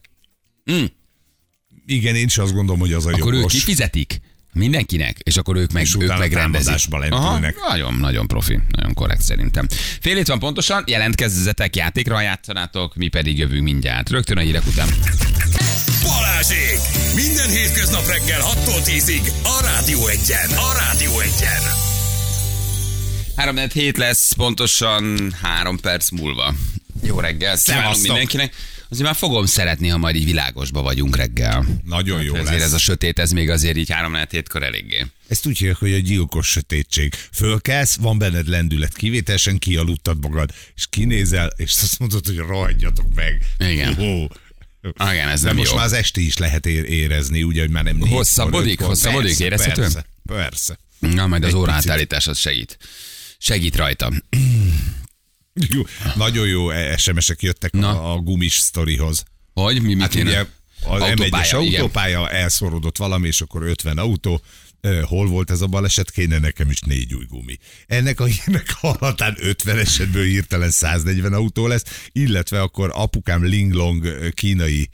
Igen, 1.86 2.16
én 2.16 2.26
is 2.26 2.38
azt 2.38 2.54
gondolom, 2.54 2.80
hogy 2.80 2.94
az 2.94 3.06
a 3.06 3.10
Akkor 3.10 3.32
ők 3.34 3.38
jogos. 3.38 3.54
kifizetik 3.54 4.22
mindenkinek, 4.54 5.18
és 5.24 5.38
akkor 5.38 5.56
ők 5.56 5.72
meg, 5.72 5.84
És 5.84 5.96
ők 6.00 6.18
meg 6.18 6.34
rendezik. 6.34 6.90
nagyon, 7.70 7.94
nagyon 7.94 8.28
profi, 8.28 8.60
nagyon 8.72 8.94
korrekt 8.94 9.22
szerintem. 9.22 9.68
Fél 10.02 10.18
itt 10.18 10.28
van 10.28 10.40
pontosan, 10.40 10.84
jelentkezzetek 10.88 11.76
játékra, 11.76 12.16
ha 12.16 12.22
játszanátok, 12.22 12.96
mi 12.96 13.08
pedig 13.08 13.38
jövünk 13.38 13.64
mindjárt. 13.64 14.10
Rögtön 14.10 14.38
a 14.38 14.42
hírek 14.42 14.66
után. 14.68 14.90
Balázsék! 16.04 16.80
Minden 17.16 17.50
hétköznap 17.50 18.08
reggel 18.08 18.42
6-tól 18.42 18.82
10-ig 18.86 19.32
a 19.44 19.62
Rádió 19.62 20.08
Egyen. 20.08 20.50
A 20.50 20.74
Rádió 20.78 21.20
Egyen. 21.20 21.89
3 23.40 23.58
hét 23.74 23.98
lesz 23.98 24.32
pontosan 24.32 25.32
három 25.42 25.80
perc 25.80 26.10
múlva. 26.10 26.56
Jó 27.04 27.20
reggel, 27.20 27.56
Szevasztok! 27.56 28.06
mindenkinek. 28.06 28.54
Azért 28.90 29.06
már 29.06 29.16
fogom 29.16 29.46
szeretni, 29.46 29.88
ha 29.88 29.98
majd 29.98 30.16
így 30.16 30.26
világosba 30.26 30.82
vagyunk 30.82 31.16
reggel. 31.16 31.66
Nagyon 31.86 32.24
jó 32.24 32.36
ezért 32.36 32.50
lesz. 32.50 32.62
ez 32.64 32.74
a 32.74 32.78
sötét, 32.78 33.20
ez 33.20 33.32
még 33.32 33.50
azért 33.50 33.78
így 33.78 33.92
három 33.92 34.16
hétkor 34.30 34.64
eléggé. 34.64 35.06
Ezt 35.28 35.46
úgy 35.46 35.58
hívják, 35.58 35.78
hogy 35.78 35.94
a 35.94 35.98
gyilkos 35.98 36.48
sötétség. 36.48 37.14
Fölkelsz, 37.34 37.96
van 37.96 38.18
benned 38.18 38.48
lendület, 38.48 38.94
kivételesen 38.94 39.58
kialudtad 39.58 40.22
magad, 40.22 40.50
és 40.76 40.88
kinézel, 40.90 41.50
és 41.56 41.72
azt 41.82 42.00
mondod, 42.00 42.26
hogy 42.26 42.38
rohadjatok 42.38 43.14
meg. 43.14 43.46
Igen. 43.60 44.00
Ó. 44.00 44.26
Igen, 45.12 45.30
ez 45.30 45.42
De 45.42 45.48
nem 45.48 45.56
most 45.56 45.70
jó. 45.70 45.76
már 45.76 45.86
az 45.86 45.94
esti 45.94 46.26
is 46.26 46.38
lehet 46.38 46.66
érezni, 46.66 47.44
ugye, 47.44 47.62
hogy 47.62 47.72
már 47.72 47.84
nem 47.84 48.00
Hosszabbodik? 48.00 48.82
Hosszabbodik? 48.82 49.28
Persze, 49.28 49.44
Érezhető? 49.44 49.82
Persze, 49.82 50.06
persze. 50.26 50.78
Na, 51.00 51.28
majd 51.28 51.44
az 51.44 51.54
óraátállítás 51.54 52.28
az 52.28 52.38
segít. 52.38 52.78
Segít 53.40 53.76
rajta. 53.76 54.12
Jó, 55.54 55.82
nagyon 56.16 56.48
jó 56.48 56.68
SMS-ek 56.98 57.42
jöttek 57.42 57.72
Na. 57.72 57.90
a, 57.90 58.14
a 58.14 58.18
gumis 58.18 58.58
sztorihoz. 58.58 59.24
Hogy? 59.54 59.82
Mi, 59.82 59.94
mit 59.94 60.02
Hát 60.02 60.16
ugye 60.16 60.40
az 60.86 61.02
M1-es 61.02 61.10
Autópálya, 61.10 61.62
igen. 61.62 61.82
autópálya 61.82 62.30
elszorodott 62.30 62.98
valami, 62.98 63.28
és 63.28 63.42
akkor 63.42 63.64
50 63.64 63.98
autó. 63.98 64.42
Hol 65.02 65.28
volt 65.28 65.52
ez 65.52 65.62
a 65.62 65.68
baleset? 65.68 66.12
Kéne 66.12 66.38
nekem 66.40 66.70
is 66.70 66.80
négy 66.80 67.14
új 67.14 67.26
gumi. 67.30 67.58
Ennek 67.88 68.20
a 68.20 68.26
hírnek 68.26 68.72
hallatán 68.72 69.36
50 69.40 69.78
esetből 69.78 70.24
hirtelen 70.26 70.72
140 70.72 71.34
autó 71.34 71.68
lesz, 71.68 71.84
illetve 72.12 72.62
akkor 72.62 72.92
apukám 72.94 73.46
Linglong 73.46 74.32
kínai 74.34 74.90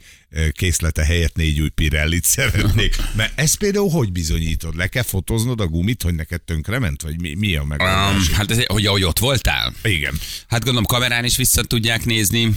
készlete 0.52 1.04
helyett 1.04 1.34
négy 1.36 1.60
új 1.60 1.68
Pirellit 1.68 2.24
szeretnék. 2.24 2.96
Mert 3.16 3.40
ezt 3.40 3.56
például 3.56 3.90
hogy 3.90 4.12
bizonyítod? 4.12 4.76
Le 4.76 4.86
kell 4.86 5.02
fotóznod 5.02 5.60
a 5.60 5.66
gumit, 5.66 6.02
hogy 6.02 6.14
neked 6.14 6.42
tönkrement? 6.42 7.02
Vagy 7.02 7.20
mi, 7.20 7.34
mi 7.34 7.56
a 7.56 7.60
Um, 7.60 7.68
megoldás? 7.68 8.30
hát 8.30 8.50
ez, 8.50 8.64
hogy 8.64 8.86
ahogy 8.86 9.04
ott 9.04 9.18
voltál? 9.18 9.72
Igen. 9.82 10.18
Hát 10.48 10.60
gondolom 10.64 10.84
kamerán 10.86 11.24
is 11.24 11.36
vissza 11.36 11.62
tudják 11.62 12.04
nézni, 12.04 12.54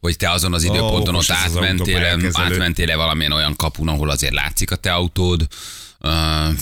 hogy 0.00 0.16
te 0.16 0.30
azon 0.30 0.54
az 0.54 0.62
időponton 0.64 1.14
okos 1.14 1.28
ott 1.28 1.36
átmentél, 1.36 1.94
autópályakezelő. 1.96 2.52
átmentél 2.52 2.96
valamilyen 2.96 3.32
olyan 3.32 3.56
kapun, 3.56 3.88
ahol 3.88 4.10
azért 4.10 4.32
látszik 4.32 4.70
a 4.70 4.76
te 4.76 4.92
autód. 4.92 5.46
Uh, 6.04 6.54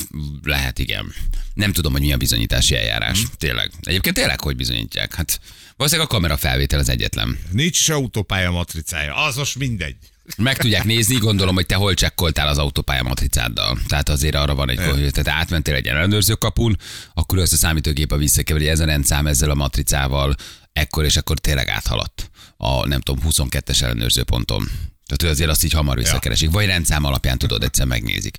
lehet, 0.43 0.79
igen. 0.79 1.15
Nem 1.55 1.73
tudom, 1.73 1.93
hogy 1.93 2.01
mi 2.01 2.13
a 2.13 2.17
bizonyítási 2.17 2.77
eljárás. 2.77 3.21
Hm. 3.21 3.27
Tényleg. 3.39 3.71
Egyébként 3.81 4.15
tényleg 4.15 4.41
hogy 4.41 4.57
bizonyítják? 4.57 5.15
Hát 5.15 5.41
valószínűleg 5.77 6.11
a 6.11 6.15
kamera 6.15 6.37
felvétel 6.37 6.79
az 6.79 6.89
egyetlen. 6.89 7.39
Nincs 7.51 7.79
is 7.79 7.89
autópálya 7.89 8.51
matricája. 8.51 9.17
Az 9.17 9.37
most 9.37 9.59
mindegy. 9.59 9.97
Meg 10.37 10.57
tudják 10.57 10.85
nézni, 10.85 11.17
gondolom, 11.17 11.55
hogy 11.55 11.67
te 11.67 11.75
hol 11.75 11.95
csekkoltál 11.95 12.49
az 12.49 12.59
autópálya 12.59 13.03
matricáddal. 13.03 13.79
Tehát 13.89 14.09
azért 14.09 14.35
arra 14.35 14.55
van 14.55 14.71
egy, 14.71 14.79
hogy 14.79 15.11
tehát 15.11 15.41
átmentél 15.41 15.75
egy 15.75 15.87
ellenőrző 15.87 16.35
kapun, 16.35 16.77
akkor 17.15 17.39
azt 17.39 17.53
a 17.53 17.57
számítógép 17.57 18.13
a 18.13 18.17
visszakeveri, 18.17 18.69
ez 18.69 18.81
a 18.81 18.85
rendszám 18.85 19.27
ezzel 19.27 19.51
a 19.51 19.55
matricával 19.55 20.35
ekkor 20.73 21.05
és 21.05 21.17
akkor 21.17 21.39
tényleg 21.39 21.69
áthaladt 21.69 22.31
a 22.57 22.87
nem 22.87 23.01
tudom, 23.01 23.25
22-es 23.31 23.83
ellenőrző 23.83 24.23
ponton. 24.23 24.71
Tehát 25.13 25.23
ő 25.23 25.37
azért 25.37 25.51
azt 25.51 25.65
így 25.65 25.73
hamar 25.73 25.97
visszakeresik. 25.97 26.51
Vagy 26.51 26.67
rendszám 26.67 27.05
alapján 27.05 27.39
tudod, 27.39 27.63
egyszer 27.63 27.87
megnézik. 27.87 28.37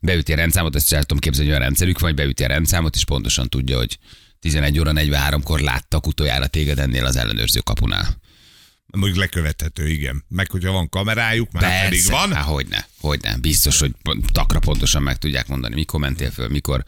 Beüti 0.00 0.32
a 0.32 0.36
rendszámot, 0.36 0.74
ezt 0.74 0.92
el 0.92 1.00
tudom 1.00 1.18
képzelni, 1.18 1.48
hogy 1.48 1.56
olyan 1.56 1.68
rendszerük 1.68 1.98
van, 1.98 2.08
hogy 2.08 2.18
beüti 2.18 2.44
a 2.44 2.46
rendszámot, 2.46 2.94
és 2.94 3.04
pontosan 3.04 3.48
tudja, 3.48 3.76
hogy 3.76 3.98
11 4.40 4.78
óra 4.78 4.92
43-kor 4.94 5.60
láttak 5.60 6.06
utoljára 6.06 6.46
téged 6.46 6.78
ennél 6.78 7.04
az 7.04 7.16
ellenőrző 7.16 7.60
kapunál. 7.60 8.16
Mondjuk 8.86 9.18
lekövethető, 9.18 9.88
igen. 9.88 10.24
Meg 10.28 10.50
hogyha 10.50 10.72
van 10.72 10.88
kamerájuk, 10.88 11.52
már 11.52 11.62
Persze, 11.62 11.84
pedig 11.84 12.04
van. 12.06 12.32
Há, 12.32 12.42
hogyne, 12.42 12.88
hogyne. 13.00 13.36
Biztos, 13.36 13.78
hogy 13.78 13.92
takra 14.32 14.58
pontosan 14.58 15.02
meg 15.02 15.18
tudják 15.18 15.46
mondani, 15.48 15.74
mikor 15.74 16.00
mentél 16.00 16.30
föl, 16.30 16.48
mikor 16.48 16.84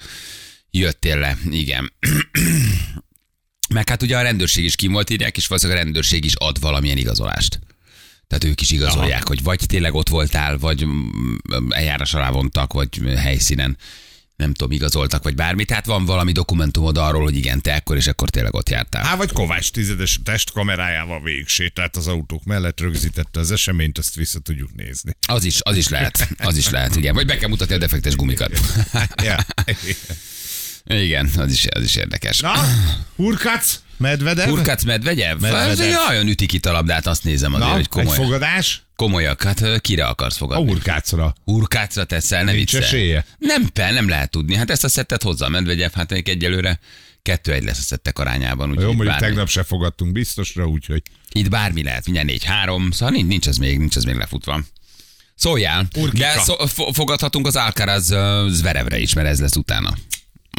jöttél 0.70 1.18
le. 1.18 1.38
Igen. 1.50 1.92
Meg 3.74 3.88
hát 3.88 4.02
ugye 4.02 4.16
a 4.16 4.22
rendőrség 4.22 4.64
is 4.64 4.76
kim 4.76 4.92
volt 4.92 5.10
írják, 5.10 5.36
és 5.36 5.46
valószínűleg 5.46 5.80
a 5.80 5.84
rendőrség 5.84 6.24
is 6.24 6.34
ad 6.34 6.60
valamilyen 6.60 6.96
igazolást. 6.96 7.58
Tehát 8.28 8.44
ők 8.44 8.60
is 8.60 8.70
igazolják, 8.70 9.20
Aha. 9.20 9.28
hogy 9.28 9.42
vagy 9.42 9.60
tényleg 9.66 9.94
ott 9.94 10.08
voltál, 10.08 10.58
vagy 10.58 10.86
mm, 10.86 11.34
eljárás 11.70 12.14
alá 12.14 12.30
vontak, 12.30 12.72
vagy 12.72 13.00
helyszínen 13.16 13.76
nem 14.38 14.52
tudom, 14.52 14.72
igazoltak, 14.72 15.22
vagy 15.22 15.34
bármi. 15.34 15.64
Tehát 15.64 15.86
van 15.86 16.04
valami 16.04 16.32
dokumentumod 16.32 16.98
arról, 16.98 17.22
hogy 17.22 17.36
igen, 17.36 17.60
te 17.60 17.74
ekkor 17.74 17.96
és 17.96 18.06
akkor 18.06 18.30
tényleg 18.30 18.54
ott 18.54 18.68
jártál. 18.68 19.04
Á, 19.04 19.16
vagy 19.16 19.32
Kovács 19.32 19.70
tizedes 19.70 20.20
testkamerájával 20.24 21.22
végig 21.22 21.48
sétált 21.48 21.96
az 21.96 22.06
autók 22.06 22.44
mellett, 22.44 22.80
rögzítette 22.80 23.40
az 23.40 23.50
eseményt, 23.50 23.98
azt 23.98 24.14
vissza 24.14 24.38
tudjuk 24.38 24.74
nézni. 24.74 25.12
Az 25.28 25.44
is, 25.44 25.58
az 25.62 25.76
is 25.76 25.88
lehet, 25.88 26.28
az 26.38 26.56
is 26.56 26.70
lehet, 26.70 26.96
igen. 26.96 27.14
Vagy 27.14 27.26
be 27.26 27.36
kell 27.36 27.48
mutatni 27.48 27.74
a 27.74 27.78
defektes 27.78 28.16
gumikat. 28.16 28.60
ja. 29.24 29.46
Igen, 30.84 31.30
az 31.36 31.52
is, 31.52 31.66
az 31.70 31.82
is 31.82 31.96
érdekes. 31.96 32.38
Na, 32.40 32.52
Hurkac, 33.16 33.80
Medvedev? 33.98 34.48
Hurkac 34.48 34.84
Medvegyev? 34.84 35.40
Medvedev. 35.40 35.70
Ez 35.70 35.80
egy 35.80 35.94
olyan 36.10 36.28
üti 36.28 36.46
ki 36.46 36.58
a 36.62 36.72
labdát, 36.72 37.06
azt 37.06 37.24
nézem 37.24 37.54
azért, 37.54 37.66
Na, 37.68 37.72
hogy 37.72 37.82
egy 37.82 37.88
komoly, 37.88 38.16
fogadás 38.16 38.82
komolyak. 38.96 39.42
Hát 39.42 39.80
kire 39.80 40.06
akarsz 40.06 40.34
a 40.34 40.38
fogadni? 40.38 40.70
Hurkácra. 40.70 41.34
Hurkácra 41.44 42.04
teszel, 42.04 42.44
ne 42.44 42.52
Nincs 42.52 42.76
esélye? 42.76 43.24
Nem, 43.38 43.66
pe, 43.66 43.90
nem 43.90 44.08
lehet 44.08 44.30
tudni. 44.30 44.54
Hát 44.54 44.70
ezt 44.70 44.84
a 44.84 44.88
szettet 44.88 45.22
hozzá 45.22 45.46
a 45.46 45.48
Medvegyev, 45.48 45.90
hát 45.92 46.10
még 46.10 46.28
egyelőre 46.28 46.78
kettő-egy 47.22 47.64
lesz 47.64 47.78
a 47.78 47.82
szettek 47.82 48.18
arányában. 48.18 48.66
Jó, 48.66 48.72
Úgyhogy 48.72 48.86
mondjuk 48.86 49.08
bármi, 49.08 49.26
tegnap 49.26 49.48
se 49.48 49.62
fogadtunk 49.62 50.12
biztosra, 50.12 50.66
úgyhogy 50.66 51.02
itt 51.32 51.48
bármi 51.48 51.82
lehet, 51.82 52.04
mindjárt 52.04 52.28
négy-három, 52.28 52.90
szóval 52.90 53.14
nincs, 53.14 53.28
nincs, 53.28 53.46
ez 53.48 53.56
még, 53.56 53.78
nincs 53.78 53.96
ez 53.96 54.04
még 54.04 54.14
lefutva. 54.14 54.60
Szóljál, 55.34 55.86
Urkika. 55.96 56.24
de 56.24 56.40
szó, 56.40 56.54
fo- 56.66 56.94
fogadhatunk 56.94 57.46
az 57.46 57.56
Alcaraz 57.56 58.14
Zverevre 58.48 58.98
is, 58.98 59.12
mert 59.14 59.28
ez 59.28 59.40
lesz 59.40 59.56
utána. 59.56 59.94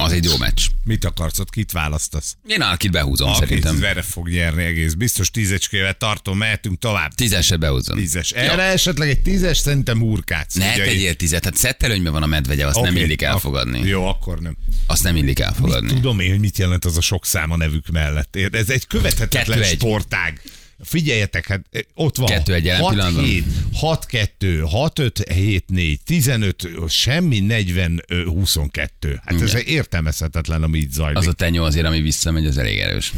Az 0.02 0.12
egy 0.12 0.24
jó 0.24 0.38
meccs. 0.38 0.66
mit 0.84 1.06
akarsz 1.06 1.40
ott, 1.40 1.50
kit 1.50 1.72
választasz? 1.72 2.36
Én 2.48 2.62
Alkit 2.62 2.92
behúzom 2.92 3.30
Aki 3.30 3.40
szerintem. 3.40 3.76
Zverev 3.76 4.04
fog 4.04 4.30
nyerni 4.30 4.64
egész. 4.64 4.94
Biztos 4.94 5.32
tízecskével 5.32 5.94
tartom, 5.94 6.38
mehetünk 6.38 6.80
tovább. 6.80 7.14
Tízeset 7.14 7.60
behúzom. 7.60 7.98
Tízes. 7.98 8.32
Erre 8.32 8.62
esetleg 8.64 9.10
egy 9.10 9.22
tízes, 9.22 9.58
szerintem 9.58 10.00
Hurkác. 10.00 10.54
Ne 10.54 10.74
tegyél 10.76 11.16
tizet, 11.16 11.44
hát 11.44 11.56
szettelőnyben 11.56 12.14
van 12.14 12.24
a 12.24 12.26
medvegye, 12.26 12.68
azt 12.68 12.82
nem 12.82 12.94
Oké, 12.94 13.02
illik 13.02 13.22
elfogadni. 13.22 13.88
Jó, 13.88 14.06
akkor 14.08 14.40
nem. 14.40 14.58
Azt 14.88 15.04
nem 15.04 15.16
illik 15.16 15.40
elfogadni. 15.40 15.90
Tudom 15.94 16.20
én, 16.20 16.30
hogy 16.30 16.40
mit 16.40 16.58
jelent 16.58 16.86
az 16.86 16.98
a 16.98 17.02
sok 17.02 17.26
szám 17.26 17.52
a 17.52 17.58
nevük 17.58 17.88
mellett. 17.88 18.36
Ez 18.52 18.70
egy 18.70 18.88
követhetetlen 18.88 19.64
sportág. 19.64 20.42
Figyeljetek, 20.84 21.48
hát 21.48 21.62
ott 21.94 22.18
van. 22.18 22.28
Kettő-egy 22.28 22.65
jelen 22.65 22.82
6 22.82 22.94
pillanatban. 22.94 23.24
7, 23.24 23.44
6 23.74 24.06
2, 24.06 24.60
6 24.60 25.00
5, 25.00 25.32
7 25.34 25.65
4, 25.68 26.00
15, 26.04 26.68
semmi 26.88 27.39
40, 27.39 28.04
ö, 28.08 28.24
22. 28.26 29.20
Hát 29.26 29.42
ez 29.42 29.54
Igen. 29.54 29.65
értelmezhetetlen, 29.65 30.63
ami 30.63 30.78
így 30.78 30.92
zajlik. 30.92 31.18
Az 31.18 31.28
a 31.28 31.34
tenyó 31.34 31.63
azért, 31.63 31.86
ami 31.86 32.02
visszamegy, 32.02 32.46
az 32.46 32.58
elég 32.58 32.80
erős. 32.80 33.13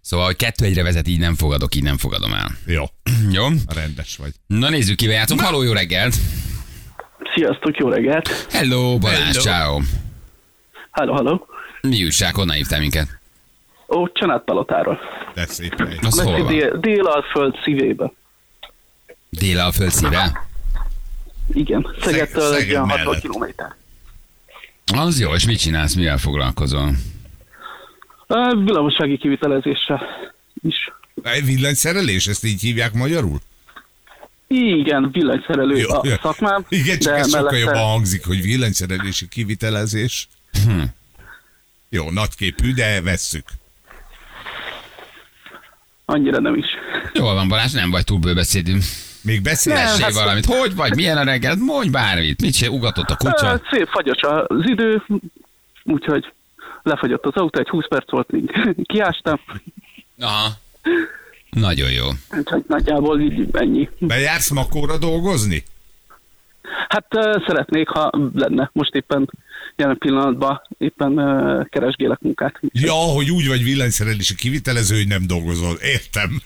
Szóval, 0.00 0.26
hogy 0.26 0.36
kettő 0.36 0.64
egyre 0.64 0.82
vezet, 0.82 1.08
így 1.08 1.18
nem 1.18 1.34
fogadok, 1.34 1.74
így 1.74 1.82
nem 1.82 1.98
fogadom 1.98 2.32
el. 2.32 2.56
Jó, 2.66 2.84
Jó? 3.32 3.46
rendes 3.74 4.16
vagy. 4.16 4.32
Na 4.46 4.68
nézzük, 4.68 4.96
kivel 4.96 5.14
játszunk. 5.14 5.40
Haló, 5.40 5.62
jó 5.62 5.72
reggelt! 5.72 6.14
Sziasztok, 7.34 7.76
jó 7.76 7.88
reggelt! 7.88 8.46
Hello, 8.50 8.98
Balázs, 8.98 9.18
Hello. 9.20 9.40
ciao. 9.40 9.80
Halló, 10.90 11.12
halló! 11.12 11.46
Mi 11.80 12.04
újság, 12.04 12.34
honnan 12.34 12.56
hívtál 12.56 12.80
minket? 12.80 13.19
Ó, 13.90 14.08
Csanádpalotáról. 14.12 14.98
De 15.34 15.46
szép 15.46 15.78
hely. 15.78 15.98
Az 16.02 16.20
hol 16.20 16.32
van? 16.38 16.46
dél, 16.46 16.78
dél 16.78 17.24
föld 17.32 17.54
szívébe. 17.64 18.12
Dél 19.28 19.58
a 19.58 19.72
föld 19.72 19.90
szíve? 19.90 20.46
Igen, 21.52 21.86
Szegedtől 22.00 22.42
Szeged 22.52 22.62
egy 22.64 22.70
olyan 22.70 22.88
60 22.88 23.04
mellett. 23.06 23.20
kilométer. 23.22 23.74
Az 24.96 25.20
jó, 25.20 25.34
és 25.34 25.46
mit 25.46 25.58
csinálsz, 25.58 25.94
mivel 25.94 26.18
foglalkozol? 26.18 26.90
Ö, 28.26 28.54
Villamossági 28.64 29.18
kivitelezéssel 29.18 30.02
is. 30.62 30.76
Villanyszerelés, 31.44 32.26
ezt 32.26 32.44
így 32.44 32.60
hívják 32.60 32.92
magyarul? 32.92 33.38
Igen, 34.46 35.10
villanyszerelő 35.12 35.76
Jó, 35.76 35.90
a 35.90 36.00
jó. 36.04 36.14
szakmám. 36.22 36.64
Igen, 36.68 36.98
csak 36.98 37.12
de 37.12 37.18
ez 37.18 37.26
sokkal 37.28 37.42
mellette- 37.42 37.64
jobban 37.66 37.90
hangzik, 37.90 38.26
hogy 38.26 38.42
villanyszerelési 38.42 39.28
kivitelezés. 39.28 40.28
Hm. 40.66 40.82
Jó, 41.88 42.10
nagyképű, 42.10 42.72
de 42.74 43.00
vesszük. 43.02 43.44
Annyira 46.10 46.40
nem 46.40 46.54
is. 46.54 46.66
Jól 47.12 47.34
van, 47.34 47.48
Balázs, 47.48 47.72
nem 47.72 47.90
vagy 47.90 48.04
túl 48.04 48.18
bőbeszédű. 48.18 48.78
Még 49.22 49.40
Mesélj 49.42 49.76
hát- 49.76 50.12
valamit. 50.12 50.44
Hogy 50.44 50.74
vagy? 50.74 50.94
Milyen 50.94 51.16
a 51.16 51.24
reggel? 51.24 51.56
Mondj 51.56 51.90
bármit. 51.90 52.40
Mit 52.40 52.54
csinál? 52.54 52.74
Ugatott 52.74 53.10
a 53.10 53.16
kutya? 53.16 53.60
Szép 53.70 53.88
fagyos 53.88 54.20
az 54.22 54.62
idő, 54.66 55.02
úgyhogy 55.84 56.32
lefagyott 56.82 57.24
az 57.24 57.34
autó, 57.34 57.60
egy 57.60 57.68
20 57.68 57.88
perc 57.88 58.10
volt, 58.10 58.30
míg 58.30 58.50
kiástam. 58.86 59.40
Aha. 60.20 60.48
Nagyon 61.50 61.90
jó. 61.90 62.06
Úgyhogy 62.38 62.64
nagyjából 62.66 63.20
így 63.20 63.48
ennyi. 63.52 63.88
Bejársz 63.98 64.50
Makóra 64.50 64.98
dolgozni? 64.98 65.62
Hát 66.88 67.06
szeretnék, 67.46 67.88
ha 67.88 68.10
lenne. 68.34 68.70
Most 68.72 68.94
éppen 68.94 69.30
jelen 69.76 69.98
pillanatban 69.98 70.60
éppen 70.78 71.14
keresgélek 71.70 72.20
munkát. 72.20 72.60
Ja, 72.72 72.92
hogy 72.92 73.30
úgy 73.30 73.48
vagy 73.48 73.64
villanyszerelési 73.64 74.34
kivitelező, 74.34 74.96
hogy 74.96 75.08
nem 75.08 75.26
dolgozol. 75.26 75.74
Értem. 75.82 76.40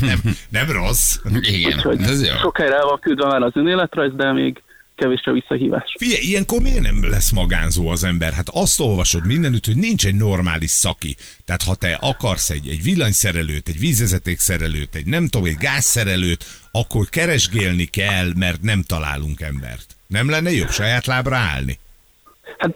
nem, 0.00 0.20
nem 0.48 0.70
rossz. 0.70 1.18
Igen, 1.40 1.76
Úgyhogy 1.76 2.00
ez 2.00 2.26
jó. 2.26 2.36
sok 2.36 2.56
helyre 2.56 2.74
el 2.74 2.84
van 2.84 3.00
küldve 3.00 3.26
már 3.26 3.42
az 3.42 3.52
önéletrajz, 3.54 4.14
de 4.14 4.32
még 4.32 4.62
kevés 4.96 5.22
a 5.24 5.32
visszahívás. 5.32 5.94
Figyelj, 5.98 6.22
ilyenkor 6.22 6.60
miért 6.60 6.80
nem 6.80 7.10
lesz 7.10 7.30
magánzó 7.30 7.88
az 7.88 8.04
ember? 8.04 8.32
Hát 8.32 8.48
azt 8.48 8.80
olvasod 8.80 9.26
mindenütt, 9.26 9.66
hogy 9.66 9.76
nincs 9.76 10.06
egy 10.06 10.14
normális 10.14 10.70
szaki. 10.70 11.16
Tehát 11.44 11.62
ha 11.62 11.74
te 11.74 11.98
akarsz 12.00 12.50
egy, 12.50 12.68
egy 12.68 12.82
villanyszerelőt, 12.82 13.68
egy 13.68 13.78
vízvezetékszerelőt, 13.78 14.94
egy 14.94 15.06
nem 15.06 15.28
tudom, 15.28 15.46
egy 15.46 15.56
gázszerelőt, 15.56 16.44
akkor 16.72 17.08
keresgélni 17.08 17.84
kell, 17.84 18.32
mert 18.36 18.62
nem 18.62 18.82
találunk 18.82 19.40
embert. 19.40 19.96
Nem 20.06 20.30
lenne 20.30 20.50
jobb 20.52 20.70
saját 20.70 21.06
lábra 21.06 21.36
állni? 21.36 21.78
Hát 22.58 22.74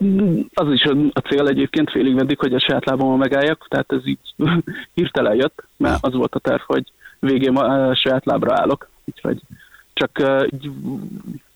az 0.55 0.73
is 0.73 0.85
a 1.13 1.21
cél 1.21 1.47
egyébként 1.47 1.91
félig 1.91 2.15
meddig, 2.15 2.39
hogy 2.39 2.55
a 2.55 2.61
saját 2.61 2.85
lábamon 2.85 3.19
megálljak, 3.19 3.67
tehát 3.69 3.93
ez 3.93 4.07
így 4.07 4.35
hirtelen 4.95 5.35
jött, 5.35 5.65
mert 5.77 6.05
az 6.05 6.15
volt 6.15 6.35
a 6.35 6.39
terv, 6.39 6.61
hogy 6.67 6.93
végén 7.19 7.53
ma, 7.53 7.95
saját 7.95 8.25
lábra 8.25 8.61
állok, 8.61 8.89
úgyhogy 9.05 9.41
csak 9.93 10.11
uh, 10.21 10.47
így, 10.53 10.71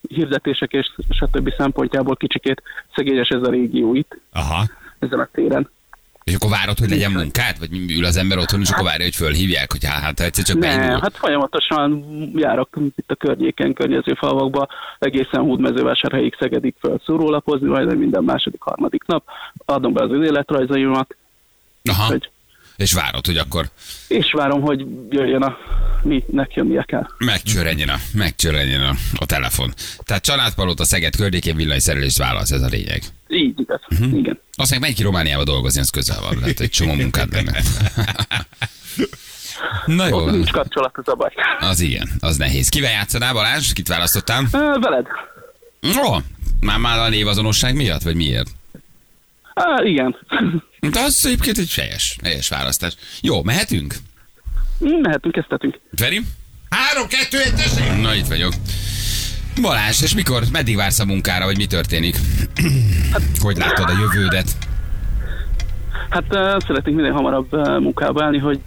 hirdetések 0.07 0.71
és 0.73 0.91
stb. 1.09 1.53
szempontjából 1.57 2.15
kicsikét 2.15 2.61
szegényes 2.95 3.27
ez 3.27 3.41
a 3.41 3.49
régió 3.49 3.95
itt, 3.95 4.17
Aha. 4.31 4.63
ezen 4.99 5.19
a 5.19 5.27
téren. 5.31 5.69
És 6.25 6.33
akkor 6.33 6.49
várod, 6.49 6.79
hogy 6.79 6.89
legyen 6.89 7.11
munkád? 7.11 7.59
Vagy 7.59 7.91
ül 7.91 8.05
az 8.05 8.17
ember 8.17 8.37
otthon, 8.37 8.61
és 8.61 8.69
akkor 8.69 8.83
várja, 8.83 9.03
hogy 9.03 9.15
fölhívják, 9.15 9.71
hogy 9.71 9.85
hát, 9.85 10.01
hát 10.01 10.19
egyszer 10.19 10.43
csak 10.43 10.57
Ne, 10.57 10.67
beindul. 10.77 10.99
hát 11.01 11.17
folyamatosan 11.17 12.05
járok 12.35 12.69
itt 12.95 13.11
a 13.11 13.15
környéken, 13.15 13.73
környező 13.73 14.13
falvakba, 14.13 14.67
egészen 14.99 15.41
Hódmezővásárhelyig 15.41 16.35
Szegedig 16.39 16.73
föl 16.79 17.01
szórólapozni, 17.05 17.67
majd 17.67 17.97
minden 17.97 18.23
második, 18.23 18.61
harmadik 18.61 19.05
nap, 19.05 19.23
adom 19.65 19.93
be 19.93 20.03
az 20.03 20.11
önéletrajzaimat, 20.11 21.15
Aha. 21.83 22.05
hogy, 22.05 22.29
És 22.75 22.93
várod, 22.93 23.25
hogy 23.25 23.37
akkor 23.37 23.69
és 24.07 24.31
várom, 24.31 24.61
hogy 24.61 24.85
jöjjön 25.09 25.41
a 25.41 25.57
minek 26.03 26.53
jönnie 26.53 26.83
kell. 26.83 27.07
megcsörrenjen 27.17 27.89
a, 27.89 27.95
megcsörrenjen 28.13 28.81
a, 28.81 28.93
a 29.19 29.25
telefon. 29.25 29.73
Tehát 30.03 30.23
családpalota 30.23 30.83
Szeged 30.83 31.15
környékén 31.15 31.55
villanyszerelést 31.55 32.17
válasz, 32.17 32.51
ez 32.51 32.61
a 32.61 32.67
lényeg. 32.67 33.01
Így 33.27 33.59
igaz, 33.59 33.79
uh-huh. 33.89 34.17
igen. 34.17 34.39
Aztán 34.55 34.79
menj 34.79 34.93
ki 34.93 35.03
Romániába 35.03 35.43
dolgozni, 35.43 35.79
az 35.79 35.89
közel 35.89 36.21
van, 36.21 36.37
lehet 36.39 36.59
egy 36.59 36.69
csomó 36.69 36.93
munkád 36.93 37.33
lenne. 37.33 37.61
Na 39.85 40.07
jó, 40.07 40.17
Ott 40.17 40.31
nincs 40.31 40.51
kapcsolat, 40.51 40.97
az 40.97 41.07
a 41.07 41.15
baj. 41.15 41.33
az 41.59 41.79
igen, 41.79 42.09
az 42.19 42.37
nehéz. 42.37 42.69
Kivel 42.69 42.91
játszanál, 42.91 43.33
Balázs? 43.33 43.73
Kit 43.73 43.87
választottál? 43.87 44.47
Veled? 44.51 45.05
Ó, 46.05 46.15
már, 46.59 46.77
már 46.77 46.99
a 46.99 47.09
névazonosság 47.09 47.75
miatt, 47.75 48.01
vagy 48.01 48.15
miért? 48.15 48.49
Á, 49.53 49.83
igen. 49.83 50.15
De 50.79 50.99
az 50.99 51.25
egyébként 51.25 51.57
egy 51.57 51.73
helyes, 51.73 52.17
helyes 52.23 52.47
választás. 52.49 52.95
Jó, 53.21 53.43
mehetünk? 53.43 53.95
Mehetünk, 54.79 55.33
kezdhetünk. 55.33 55.79
Feri? 55.95 56.21
Három, 56.69 57.07
kettő, 57.07 57.39
egy, 57.41 57.55
tessék! 57.55 58.01
Na, 58.01 58.15
itt 58.15 58.27
vagyok. 58.27 58.53
Balázs, 59.61 60.01
és 60.01 60.13
mikor, 60.15 60.43
meddig 60.51 60.75
vársz 60.75 60.99
a 60.99 61.05
munkára, 61.05 61.45
vagy 61.45 61.57
mi 61.57 61.65
történik? 61.65 62.15
Hogy 63.39 63.57
látod 63.57 63.89
a 63.89 63.93
jövődet? 63.99 64.47
Hát 66.09 66.23
uh, 66.29 66.65
szeretnénk 66.67 66.97
minél 66.97 67.11
hamarabb 67.11 67.53
uh, 67.53 67.79
munkába 67.79 68.23
állni, 68.23 68.37
hogy 68.37 68.59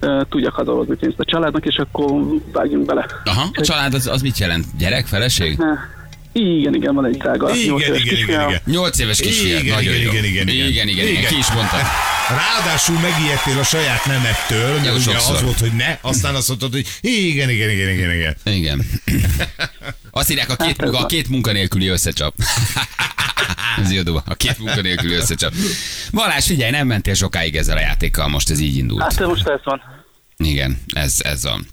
uh, 0.00 0.22
tudjak 0.28 0.54
hazalozni 0.54 0.96
pénzt 0.96 1.18
a 1.18 1.24
családnak, 1.24 1.66
és 1.66 1.76
akkor 1.76 2.22
vágjunk 2.52 2.86
bele. 2.86 3.06
Aha, 3.24 3.48
a 3.52 3.60
család 3.60 3.94
az, 3.94 4.06
az 4.06 4.22
mit 4.22 4.38
jelent? 4.38 4.64
Gyerek, 4.78 5.06
feleség? 5.06 5.58
Uh, 5.58 5.66
igen, 6.32 6.74
igen, 6.74 6.94
van 6.94 7.04
egy 7.04 7.16
drága. 7.16 7.46
nyolc 7.46 7.56
Igen, 7.58 7.76
éves 7.76 7.86
igen, 7.86 7.96
igen, 8.00 8.14
kisfiam. 8.14 8.48
igen. 8.48 8.60
Nyolc 8.64 8.98
éves 8.98 9.20
kisfiad, 9.20 9.62
Igen, 9.62 9.74
nagyon 9.74 9.94
igen, 9.94 10.04
jó. 10.04 10.10
igen, 10.12 10.24
igen, 10.24 10.48
igen. 10.48 10.66
igen, 10.66 10.88
igen, 10.88 10.88
igen. 10.88 11.06
Igen. 11.06 11.30
Ki 11.30 11.38
is 11.38 11.52
mondta? 11.52 11.76
Ráadásul 12.28 13.00
megijedtél 13.00 13.58
a 13.58 13.62
saját 13.62 14.04
nemettől, 14.04 14.80
mert 14.80 14.94
ugye 14.94 15.00
sokszor. 15.00 15.34
az 15.34 15.42
volt, 15.42 15.58
hogy 15.58 15.72
ne, 15.72 15.98
aztán 16.00 16.34
azt 16.34 16.48
mondtad, 16.48 16.72
hogy 16.72 16.86
igen, 17.00 17.50
igen, 17.50 17.70
igen, 17.70 17.90
igen, 17.90 18.12
igen. 18.12 18.36
Igen. 18.44 18.86
Azt 20.10 20.30
írják, 20.30 20.50
a 20.50 20.56
két, 20.56 20.82
munka, 20.82 20.98
a 20.98 21.06
két 21.06 21.28
munkanélküli 21.28 21.86
összecsap. 21.86 22.34
Ez 23.82 23.92
jó, 23.92 24.02
a 24.26 24.34
két 24.34 24.58
munkanélküli 24.58 25.14
összecsap. 25.14 25.54
Balázs, 26.12 26.46
figyelj, 26.46 26.70
nem 26.70 26.86
mentél 26.86 27.14
sokáig 27.14 27.56
ezzel 27.56 27.76
a 27.76 27.80
játékkal, 27.80 28.28
most 28.28 28.50
ez 28.50 28.60
így 28.60 28.76
indult. 28.76 29.02
Hát 29.02 29.26
most 29.26 29.46
ez 29.46 29.60
van. 29.64 29.80
Igen, 30.36 30.82
ez, 30.92 31.14
ez 31.18 31.42
van. 31.42 31.66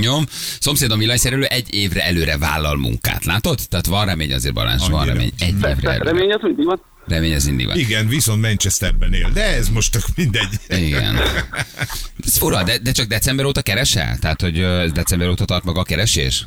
Jó. 0.00 0.18
Szomszédom 0.60 0.98
villanyszerelő 0.98 1.44
egy 1.44 1.74
évre 1.74 2.04
előre 2.04 2.38
vállal 2.38 2.76
munkát. 2.76 3.24
Látod? 3.24 3.58
Tehát 3.68 3.86
van 3.86 4.06
remény 4.06 4.32
azért, 4.32 4.54
Balázs, 4.54 4.88
van 4.88 5.06
remény. 5.06 5.32
Egy 5.38 5.54
évre 5.54 5.68
előre. 5.68 5.98
remény 5.98 6.32
az 6.32 6.40
mindig 6.42 6.64
van. 6.64 6.82
Remény 7.08 7.34
az 7.34 7.46
mindig 7.46 7.66
van. 7.66 7.76
Igen, 7.76 8.06
viszont 8.08 8.40
Manchesterben 8.42 9.12
él, 9.12 9.30
de 9.34 9.42
ez 9.42 9.68
most 9.68 9.92
tök 9.92 10.02
mindegy. 10.16 10.54
Igen. 10.68 11.14
Ez 12.24 12.38
fura, 12.38 12.62
de, 12.62 12.78
de 12.78 12.92
csak 12.92 13.06
december 13.06 13.44
óta 13.44 13.62
keresel? 13.62 14.18
Tehát, 14.18 14.40
hogy 14.40 14.66
december 14.92 15.28
óta 15.28 15.44
tart 15.44 15.64
maga 15.64 15.80
a 15.80 15.82
keresés? 15.82 16.46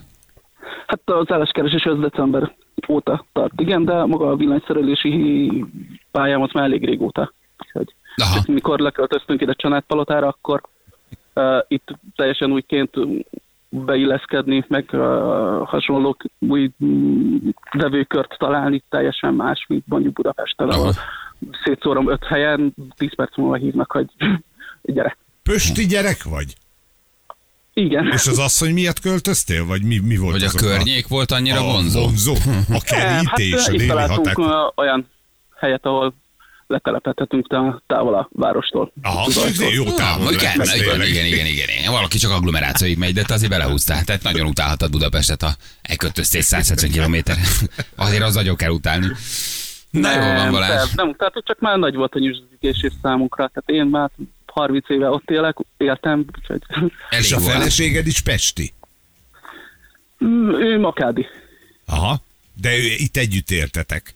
Hát 0.87 1.01
az 1.05 1.31
álláskeresés 1.31 1.83
az 1.83 1.99
december 1.99 2.55
óta 2.87 3.25
tart, 3.33 3.53
igen, 3.61 3.85
de 3.85 3.93
maga 4.05 4.29
a 4.29 4.35
villanyszerelési 4.35 5.51
pályám 6.11 6.41
az 6.41 6.49
már 6.53 6.63
elég 6.63 6.85
régóta. 6.85 7.33
Úgyhogy 7.63 7.93
Aha. 8.15 8.43
mikor 8.47 8.79
leköltöztünk 8.79 9.41
ide 9.41 9.53
Csanádpalotára, 9.53 10.27
akkor 10.27 10.61
uh, 11.33 11.43
itt 11.67 11.87
teljesen 12.15 12.51
újként 12.51 12.95
beilleszkedni, 13.71 14.65
meg 14.67 14.89
uh, 14.91 14.99
hasonló 15.67 16.17
új 16.39 16.71
vevőkört 17.71 18.35
találni, 18.37 18.83
teljesen 18.89 19.33
más, 19.33 19.65
mint 19.67 19.83
mondjuk 19.87 20.13
Budapesten, 20.13 20.69
ahol 20.69 20.93
szétszórom 21.63 22.09
öt 22.09 22.23
helyen, 22.23 22.73
tíz 22.97 23.15
perc 23.15 23.37
múlva 23.37 23.55
hívnak, 23.55 23.91
hogy 23.91 24.09
gyere. 24.81 25.17
Pösti 25.43 25.85
gyerek 25.85 26.23
vagy? 26.23 26.55
Igen. 27.73 28.07
És 28.07 28.27
az 28.27 28.39
asszony 28.39 28.73
miatt 28.73 28.99
költöztél? 28.99 29.65
Vagy 29.65 29.83
mi, 29.83 29.99
mi 29.99 30.17
volt 30.17 30.31
Vagy 30.31 30.43
a 30.43 30.57
környék 30.57 31.07
volt 31.07 31.31
annyira 31.31 31.59
a 31.59 31.63
vonzó? 31.63 31.99
vonzó? 32.01 32.33
A 32.69 32.81
kerítés, 32.91 33.59
hát, 33.59 33.67
a 33.67 33.71
déli 33.71 33.87
találtunk 33.87 34.27
határ. 34.27 34.55
uh, 34.65 34.71
olyan 34.75 35.07
helyet, 35.55 35.85
ahol 35.85 36.13
letelepedhetünk 36.71 37.47
tá- 37.47 37.81
távol 37.87 38.15
a 38.15 38.29
várostól. 38.31 38.91
Aha, 39.01 39.27
jó 39.73 39.85
Ah, 39.85 39.93
távol 39.93 40.25
hogy 40.25 40.35
kell, 40.35 40.53
igen, 40.53 41.01
igen, 41.01 41.25
igen, 41.25 41.45
igen, 41.45 41.69
igen. 41.69 41.91
Valaki 41.91 42.17
csak 42.17 42.31
agglomerációig 42.31 42.97
megy, 42.97 43.13
de 43.13 43.23
te 43.23 43.33
azért 43.33 43.51
belehúztál. 43.51 44.03
Tehát 44.03 44.23
nagyon 44.23 44.47
utálhatod 44.47 44.91
Budapestet, 44.91 45.41
ha 45.41 45.51
elkötöztél 45.81 46.41
170 46.41 46.91
km. 46.91 47.15
Azért 47.95 48.23
az 48.23 48.33
nagyon 48.35 48.55
kell 48.55 48.71
utálni. 48.71 49.07
Na 49.89 50.11
jó 50.13 50.19
van, 50.19 50.33
Nem, 50.33 50.51
Balázs. 50.51 50.91
nem, 50.93 51.05
nem, 51.05 51.15
tehát 51.15 51.33
csak 51.45 51.59
már 51.59 51.77
nagy 51.77 51.95
volt 51.95 52.13
a 52.15 52.19
nyüzsgésés 52.19 52.91
számunkra. 53.01 53.47
Tehát 53.53 53.83
én 53.83 53.85
már 53.85 54.09
30 54.45 54.89
éve 54.89 55.09
ott 55.09 55.29
élek, 55.29 55.55
éltem, 55.77 56.25
úgyhogy 56.37 56.61
És 57.19 57.31
a 57.31 57.39
feleséged 57.39 58.07
is 58.07 58.21
pesti? 58.21 58.73
Mm, 60.25 60.49
ő 60.49 60.79
makádi. 60.79 61.25
Aha, 61.85 62.21
de 62.61 62.77
ő, 62.77 62.81
itt 62.97 63.17
együtt 63.17 63.51
éltetek. 63.51 64.13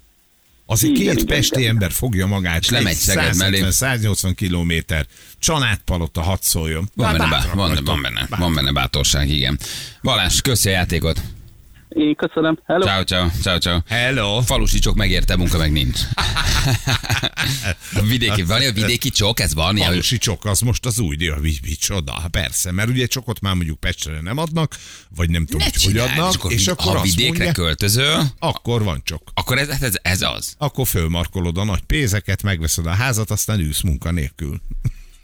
Azért 0.67 0.93
Igen, 0.95 1.05
két 1.13 1.23
igen, 1.23 1.35
pesti 1.35 1.59
igen. 1.59 1.69
ember 1.69 1.91
fogja 1.91 2.25
magát, 2.25 2.61
És 2.61 2.69
lemegy 2.69 2.91
egy 2.91 2.97
Szeged 2.97 3.35
mellé. 3.37 3.59
170-180 3.63 4.31
kilométer, 4.35 5.05
családpalota, 5.39 6.21
hadd 6.21 6.37
szóljon. 6.41 6.89
Van 6.95 7.11
benne, 7.11 7.29
bá- 7.29 7.45
van, 7.53 7.67
vagytok. 7.67 7.85
van, 7.87 8.01
benne, 8.01 8.27
van 8.29 8.53
benne 8.53 8.71
bátorság, 8.71 9.29
igen. 9.29 9.59
Balázs, 10.01 10.41
köszi 10.41 10.69
a 10.69 10.71
játékot. 10.71 11.21
Én 11.89 12.15
köszönöm. 12.15 12.59
Hello. 12.65 12.85
Ciao, 12.85 13.03
ciao, 13.03 13.27
ciao, 13.41 13.57
ciao. 13.57 13.79
Hello. 13.87 14.41
Falusi 14.41 14.79
csok 14.79 14.95
megérte, 14.95 15.35
munka 15.35 15.57
meg 15.57 15.71
nincs. 15.71 15.99
A 17.93 18.01
vidéki, 18.01 18.41
van 18.41 18.61
a 18.61 18.71
vidéki 18.71 19.09
csok, 19.09 19.39
ez 19.39 19.53
van? 19.53 19.77
Ilyen, 19.77 19.89
Falusi 19.89 20.17
csok, 20.17 20.45
az 20.45 20.59
most 20.59 20.85
az 20.85 20.99
új, 20.99 21.15
mi, 21.41 21.53
micsoda, 21.61 22.13
Hát 22.21 22.27
persze, 22.27 22.71
mert 22.71 22.89
ugye 22.89 23.05
csokot 23.05 23.39
már 23.39 23.53
mondjuk 23.53 23.79
Pestre 23.79 24.21
nem 24.21 24.37
adnak, 24.37 24.77
vagy 25.15 25.29
nem 25.29 25.45
tudom, 25.45 25.59
ne 25.59 25.65
hogy, 25.73 25.83
hogy 25.83 25.97
adnak, 25.97 26.29
és 26.29 26.35
akkor, 26.35 26.51
és 26.51 26.67
akkor 26.67 26.95
ha 26.95 27.01
vidékre 27.01 27.43
mondja, 27.43 27.51
költözöl, 27.51 28.23
akkor 28.39 28.83
van 28.83 29.01
csok. 29.03 29.31
akkor 29.33 29.57
ez, 29.57 29.69
ez, 29.69 29.93
ez 30.01 30.21
az. 30.21 30.55
Akkor 30.57 30.87
fölmarkolod 30.87 31.57
a 31.57 31.63
nagy 31.63 31.81
pénzeket, 31.81 32.43
megveszed 32.43 32.85
a 32.85 32.93
házat, 32.93 33.31
aztán 33.31 33.59
ülsz 33.59 33.81
munkanélkül. 33.81 34.61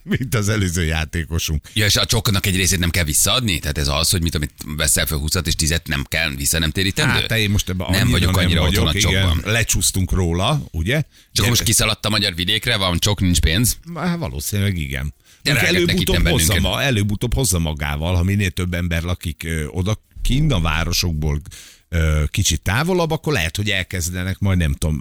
Mint 0.04 0.36
az 0.36 0.50
előző 0.50 0.84
játékosunk. 0.84 1.68
Ja, 1.74 1.86
és 1.86 1.96
a 1.96 2.06
csoknak 2.06 2.46
egy 2.46 2.56
részét 2.56 2.80
nem 2.80 2.90
kell 2.90 3.04
visszaadni? 3.04 3.60
Tehát 3.60 3.78
ez 3.78 3.88
az, 3.88 4.10
hogy 4.10 4.22
mit, 4.22 4.36
amit 4.36 4.54
veszel 4.78 5.06
fel 5.06 5.18
20 5.18 5.36
és 5.44 5.56
10 5.56 5.82
nem 5.86 6.04
kell 6.08 6.30
vissza 6.30 6.60
nem 6.60 6.72
térítendő? 6.72 7.12
Hát 7.14 7.28
te 7.28 7.40
én 7.40 7.50
most 7.50 7.70
ebben 7.70 7.88
nem 7.90 8.10
vagyok 8.10 8.38
annyira 8.38 8.62
otthon 8.62 8.88
a 8.88 8.94
csokban. 8.94 9.42
Lecsúsztunk 9.46 10.12
róla, 10.12 10.64
ugye? 10.72 11.04
Csak 11.32 11.48
most 11.48 11.64
kiszaladt 11.64 12.06
a 12.06 12.10
magyar 12.10 12.36
vidékre, 12.36 12.78
van 12.78 13.00
csok, 13.00 13.22
nincs 13.22 13.40
pénz. 13.40 13.78
Hát 13.96 14.18
valószínűleg 14.18 14.78
igen. 14.78 15.14
De 15.44 15.60
Előbb-utóbb 15.60 16.28
hozza, 16.28 16.60
ma, 16.60 16.82
előbb-utóbb 16.82 17.34
hozza 17.34 17.60
magával, 17.60 18.16
ha 18.16 18.24
minél 18.24 18.50
több 18.50 18.74
ember 18.74 19.04
lakik 19.04 19.44
ö, 19.46 19.66
oda 19.66 20.04
kint 20.22 20.52
a 20.52 20.60
városokból 20.60 21.42
ö, 21.90 22.24
kicsit 22.28 22.62
távolabb, 22.62 23.12
akkor 23.12 23.34
lehet, 23.34 23.56
hogy 23.56 23.70
elkezdenek 23.70 24.40
majd 24.40 24.58
nem 24.58 24.74
tudom, 24.74 25.00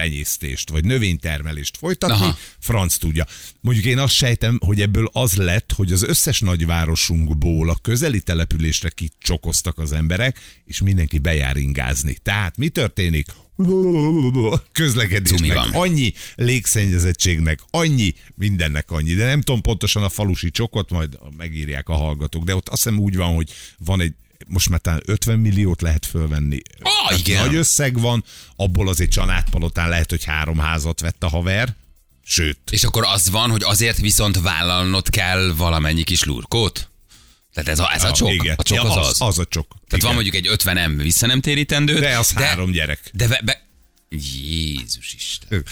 állattenyésztést, 0.00 0.70
vagy 0.70 0.84
növénytermelést 0.84 1.76
folytatni, 1.76 2.14
Aha. 2.14 2.36
Franc 2.58 2.96
tudja. 2.96 3.26
Mondjuk 3.60 3.86
én 3.86 3.98
azt 3.98 4.12
sejtem, 4.12 4.58
hogy 4.64 4.80
ebből 4.80 5.10
az 5.12 5.36
lett, 5.36 5.72
hogy 5.76 5.92
az 5.92 6.02
összes 6.02 6.40
nagyvárosunkból 6.40 7.70
a 7.70 7.78
közeli 7.82 8.20
településre 8.20 8.88
kicsokoztak 8.88 9.78
az 9.78 9.92
emberek, 9.92 10.38
és 10.64 10.80
mindenki 10.80 11.18
bejár 11.18 11.56
ingázni. 11.56 12.16
Tehát 12.22 12.56
mi 12.56 12.68
történik? 12.68 13.26
Közlekedésnek 14.72 15.58
annyi 15.72 16.12
légszennyezettségnek, 16.34 17.60
annyi 17.70 18.14
mindennek 18.34 18.90
annyi, 18.90 19.14
de 19.14 19.24
nem 19.24 19.40
tudom 19.40 19.60
pontosan 19.60 20.02
a 20.02 20.08
falusi 20.08 20.50
csokot, 20.50 20.90
majd 20.90 21.18
megírják 21.36 21.88
a 21.88 21.94
hallgatók, 21.94 22.44
de 22.44 22.54
ott 22.54 22.68
azt 22.68 22.82
hiszem 22.82 22.98
úgy 22.98 23.16
van, 23.16 23.34
hogy 23.34 23.50
van 23.78 24.00
egy 24.00 24.14
most 24.46 24.68
már 24.68 24.80
talán 24.80 25.02
50 25.04 25.38
milliót 25.38 25.80
lehet 25.82 26.06
fölvenni. 26.06 26.60
Ah, 26.82 27.18
igen. 27.18 27.44
Nagy 27.44 27.54
összeg 27.54 28.00
van, 28.00 28.24
abból 28.56 28.88
azért 28.88 29.10
családpalotán 29.10 29.88
lehet, 29.88 30.10
hogy 30.10 30.24
három 30.24 30.58
házat 30.58 31.00
vett 31.00 31.22
a 31.22 31.28
haver, 31.28 31.74
sőt, 32.24 32.58
És 32.70 32.84
akkor 32.84 33.04
az 33.04 33.30
van, 33.30 33.50
hogy 33.50 33.62
azért 33.62 33.98
viszont 33.98 34.40
vállalnod 34.40 35.10
kell 35.10 35.52
valamennyi 35.56 36.02
kis 36.04 36.24
lurkót? 36.24 36.90
Tehát 37.52 37.68
ez 37.68 37.78
a, 37.78 37.92
ez 37.94 38.04
a 38.04 38.12
csok? 38.12 38.32
igen. 38.32 38.54
A 38.58 38.62
csok 38.62 38.76
Ja, 38.76 38.82
az 38.82 39.06
az, 39.06 39.20
az? 39.20 39.38
a 39.38 39.44
csok. 39.44 39.68
Tehát 39.68 39.86
Igen. 39.90 40.04
van 40.06 40.14
mondjuk 40.14 40.34
egy 40.34 40.46
50 40.46 40.90
M 40.90 40.96
vissza 40.96 41.26
nem 41.26 41.40
térítendő. 41.40 41.98
De 41.98 42.18
az 42.18 42.32
három 42.32 42.70
gyerek. 42.70 43.10
De 43.12 43.28
be, 43.28 43.40
be, 43.44 43.68
Jézus 44.08 45.14
Isten. 45.14 45.64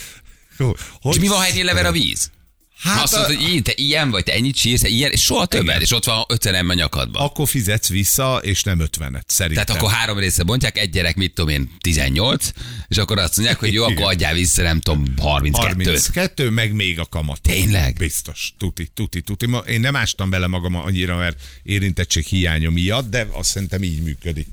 Hogy 1.00 1.14
És 1.14 1.20
mi 1.20 1.28
van, 1.28 1.38
ha 1.38 1.44
egynél 1.44 1.64
lever 1.64 1.86
a 1.86 1.92
víz? 1.92 2.30
Hát 2.78 3.02
azt 3.02 3.16
mondod, 3.16 3.34
hogy 3.34 3.48
így, 3.48 3.62
te 3.62 3.72
ilyen 3.74 4.10
vagy, 4.10 4.24
te 4.24 4.32
ennyit 4.32 4.56
sírsz, 4.56 4.80
te 4.80 4.88
ilyen, 4.88 5.10
és 5.12 5.22
soha 5.22 5.46
többet, 5.46 5.66
Igen. 5.66 5.80
és 5.80 5.92
ott 5.92 6.04
van 6.04 6.24
50 6.28 6.64
M 6.64 6.68
a 6.68 6.74
nyakadban. 6.74 7.22
Akkor 7.22 7.48
fizetsz 7.48 7.88
vissza, 7.88 8.40
és 8.42 8.62
nem 8.62 8.78
50-et, 8.78 9.22
szerintem. 9.26 9.64
Tehát 9.64 9.82
akkor 9.82 9.90
három 9.90 10.18
részre 10.18 10.42
bontják, 10.42 10.78
egy 10.78 10.90
gyerek, 10.90 11.16
mit 11.16 11.34
tudom 11.34 11.50
én, 11.50 11.70
18, 11.80 12.50
és 12.88 12.96
akkor 12.96 13.18
azt 13.18 13.36
mondják, 13.36 13.58
hogy 13.58 13.72
jó, 13.72 13.82
akkor 13.82 13.94
Igen. 13.94 14.06
adjál 14.06 14.34
vissza, 14.34 14.62
nem 14.62 14.80
tudom, 14.80 15.04
32-t. 15.16 15.50
32, 15.52 16.50
meg 16.50 16.72
még 16.72 16.98
a 16.98 17.04
kamat. 17.04 17.40
Tényleg? 17.40 17.94
Biztos. 17.98 18.52
Tuti, 18.58 18.88
tuti, 18.94 19.20
tuti. 19.20 19.46
Ma 19.46 19.58
Én 19.58 19.80
nem 19.80 19.96
ástam 19.96 20.30
bele 20.30 20.46
magam 20.46 20.74
annyira, 20.74 21.16
mert 21.16 21.40
érintettség 21.62 22.24
hiánya 22.24 22.70
miatt, 22.70 23.10
de 23.10 23.26
azt 23.32 23.50
szerintem 23.50 23.82
így 23.82 24.02
működik. 24.02 24.46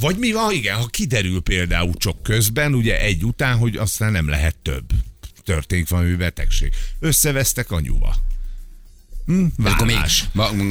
Vagy 0.00 0.16
mi 0.16 0.32
van, 0.32 0.52
igen, 0.52 0.76
ha 0.76 0.86
kiderül 0.86 1.40
például 1.40 1.94
csak 1.94 2.22
közben, 2.22 2.74
ugye 2.74 3.00
egy 3.00 3.24
után, 3.24 3.56
hogy 3.56 3.76
aztán 3.76 4.12
nem 4.12 4.28
lehet 4.28 4.56
több. 4.62 4.84
Történik 5.46 5.88
valami 5.88 6.14
betegség. 6.14 6.72
Összevesztek 7.00 7.70
anyuval. 7.70 8.14
Hm, 9.26 9.44
akkor 9.64 9.86
még, 9.86 9.98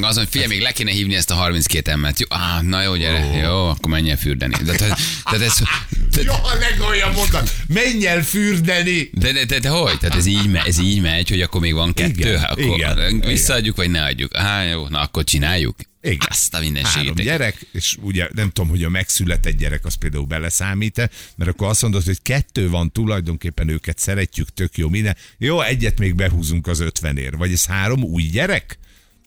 azon 0.00 0.26
figyelj, 0.26 0.48
még 0.48 0.60
le 0.60 0.72
kéne 0.72 0.90
hívni 0.90 1.14
ezt 1.14 1.30
a 1.30 1.34
32 1.34 1.90
emmet. 1.90 2.18
Jó, 2.20 2.26
ah, 2.28 2.62
na 2.62 2.82
jó, 2.82 2.96
gyere, 2.96 3.24
oh. 3.24 3.36
jó, 3.42 3.68
akkor 3.68 3.90
menj 3.90 4.10
el 4.10 4.16
fürdeni. 4.16 4.54
De, 4.64 4.76
de, 4.76 4.96
de, 5.38 5.44
ez, 5.44 5.62
de, 6.10 6.22
Ja, 6.22 6.32
a 6.32 6.54
legolyabb 6.58 7.14
mondat. 7.14 7.54
Menj 7.66 8.06
el 8.06 8.22
fürdeni! 8.22 9.10
de, 9.12 9.32
de, 9.32 9.44
de, 9.44 9.58
de, 9.58 9.68
hogy? 9.68 9.98
Tehát 9.98 10.16
ez 10.16 10.26
így, 10.26 10.50
me- 10.50 10.66
ez 10.66 10.78
így 10.78 11.00
megy, 11.00 11.28
hogy 11.28 11.40
akkor 11.40 11.60
még 11.60 11.74
van 11.74 11.94
kettő? 11.94 12.12
Igen, 12.12 12.42
akkor 12.42 12.64
igen, 12.64 13.20
visszaadjuk, 13.20 13.76
vagy 13.76 13.90
ne 13.90 14.04
adjuk? 14.04 14.36
Á, 14.36 14.62
jó, 14.62 14.88
na 14.88 15.00
akkor 15.00 15.24
csináljuk. 15.24 15.76
Igen. 16.06 16.26
Azt 16.30 16.54
a 16.54 16.56
Három 16.56 16.72
mindenségét. 16.72 17.24
gyerek, 17.24 17.66
és 17.72 17.96
ugye 18.00 18.28
nem 18.34 18.50
tudom, 18.50 18.70
hogy 18.70 18.84
a 18.84 18.88
megszületett 18.88 19.56
gyerek 19.56 19.84
az 19.84 19.94
például 19.94 20.24
beleszámít-e, 20.24 21.10
mert 21.36 21.50
akkor 21.50 21.68
azt 21.68 21.82
mondod, 21.82 22.04
hogy 22.04 22.22
kettő 22.22 22.70
van, 22.70 22.92
tulajdonképpen 22.92 23.68
őket 23.68 23.98
szeretjük, 23.98 24.48
tök 24.48 24.76
jó, 24.76 24.88
minden. 24.88 25.16
Jó, 25.38 25.60
egyet 25.60 25.98
még 25.98 26.14
behúzunk 26.14 26.66
az 26.66 26.80
ötvenér. 26.80 27.36
Vagy 27.36 27.52
ez 27.52 27.66
három 27.66 28.02
új 28.02 28.22
gyerek? 28.22 28.78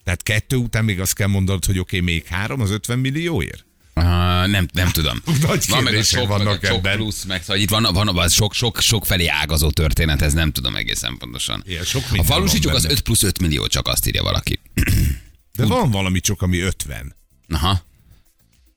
Tehát 0.04 0.22
kettő 0.22 0.56
után 0.56 0.84
még 0.84 1.00
azt 1.00 1.14
kell 1.14 1.26
mondanod, 1.26 1.64
hogy 1.64 1.78
oké, 1.78 1.98
okay, 1.98 2.14
még 2.14 2.26
három 2.26 2.60
az 2.60 2.70
50 2.70 2.98
millióért? 2.98 3.64
Uh, 3.94 4.04
nem, 4.46 4.68
nem 4.72 4.88
tudom. 4.90 5.22
Nagy 5.46 5.64
van 5.68 5.82
meg 5.82 5.94
a 5.94 6.02
sok, 6.02 6.20
meg 6.20 6.30
a 6.30 6.44
vannak 6.44 6.64
sok 6.64 6.76
ebben. 6.76 6.96
plusz, 6.96 7.24
meg 7.24 7.42
szóval 7.42 7.62
itt 7.62 7.70
van, 7.70 7.86
van, 7.92 8.14
van 8.14 8.28
sok, 8.28 8.54
sok, 8.54 8.80
sok 8.80 9.06
felé 9.06 9.26
ágazó 9.26 9.70
történet, 9.70 10.22
ez 10.22 10.32
nem 10.32 10.52
tudom 10.52 10.76
egészen 10.76 11.16
pontosan. 11.18 11.62
Igen, 11.66 11.84
sok 11.84 12.02
a 12.16 12.22
falusi 12.22 12.58
van 12.58 12.74
az 12.74 12.82
benne. 12.82 12.94
5 12.94 13.00
plusz 13.00 13.22
5 13.22 13.40
millió, 13.40 13.66
csak 13.66 13.88
azt 13.88 14.06
írja 14.06 14.22
valaki. 14.22 14.58
De 15.60 15.66
van 15.74 15.90
valami 15.90 16.20
csak, 16.20 16.42
ami 16.42 16.58
50. 16.58 17.14
Aha. 17.48 17.82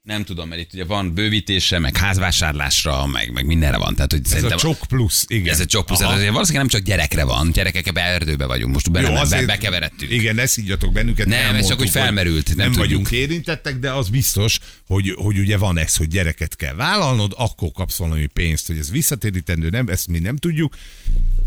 Nem 0.04 0.24
tudom, 0.24 0.48
mert 0.48 0.62
itt 0.62 0.74
ugye 0.74 0.86
van 0.86 1.14
bővítése, 1.14 1.80
meg 1.80 1.98
házvásárlásra, 1.98 3.06
meg, 3.06 3.32
meg 3.32 3.46
mindenre 3.46 3.78
van. 3.78 3.96
Tehát, 3.96 4.12
hogy 4.12 4.22
Ez 4.32 4.44
a 4.44 4.56
csok 4.56 4.78
plusz, 4.88 5.26
igen. 5.28 5.54
ez 5.54 5.60
egy 5.60 5.68
csok 5.68 5.86
plusz. 5.86 5.98
Aha. 6.00 6.06
Tehát 6.08 6.18
azért 6.20 6.34
valószínűleg 6.34 6.68
nem 6.70 6.80
csak 6.80 6.88
gyerekre 6.90 7.24
van, 7.24 7.52
gyerekek 7.52 7.90
erdőbe 7.94 8.46
vagyunk, 8.46 8.74
most 8.74 8.92
bele, 8.92 9.10
Jó, 9.10 9.16
azért- 9.16 9.46
bekeveredtünk. 9.46 10.12
Igen, 10.12 10.36
ne 10.36 10.46
szígyatok 10.46 10.94
bennünket. 10.94 11.26
Nem, 11.26 11.38
ez 11.38 11.44
elmondtuk, 11.46 11.70
csak 11.70 11.80
úgy 11.80 11.92
hogy 11.92 12.02
felmerült, 12.02 12.48
nem 12.48 12.56
Nem, 12.58 12.66
tudjuk. 12.72 12.86
vagyunk 12.86 13.12
érintettek, 13.12 13.78
de 13.80 13.92
az 13.92 14.10
biztos, 14.10 14.60
hogy, 14.88 15.14
hogy 15.16 15.38
ugye 15.40 15.58
van 15.58 15.78
ez, 15.78 15.96
hogy 15.96 16.08
gyereket 16.08 16.56
kell 16.56 16.74
vállalnod, 16.76 17.34
akkor 17.38 17.72
kapsz 17.72 17.98
valami 17.98 18.26
pénzt, 18.26 18.68
hogy 18.68 18.78
ez 18.78 18.92
visszatérítendő, 18.92 19.70
nem, 19.70 19.88
ezt 19.88 20.08
mi 20.08 20.20
nem 20.20 20.36
tudjuk. 20.38 20.76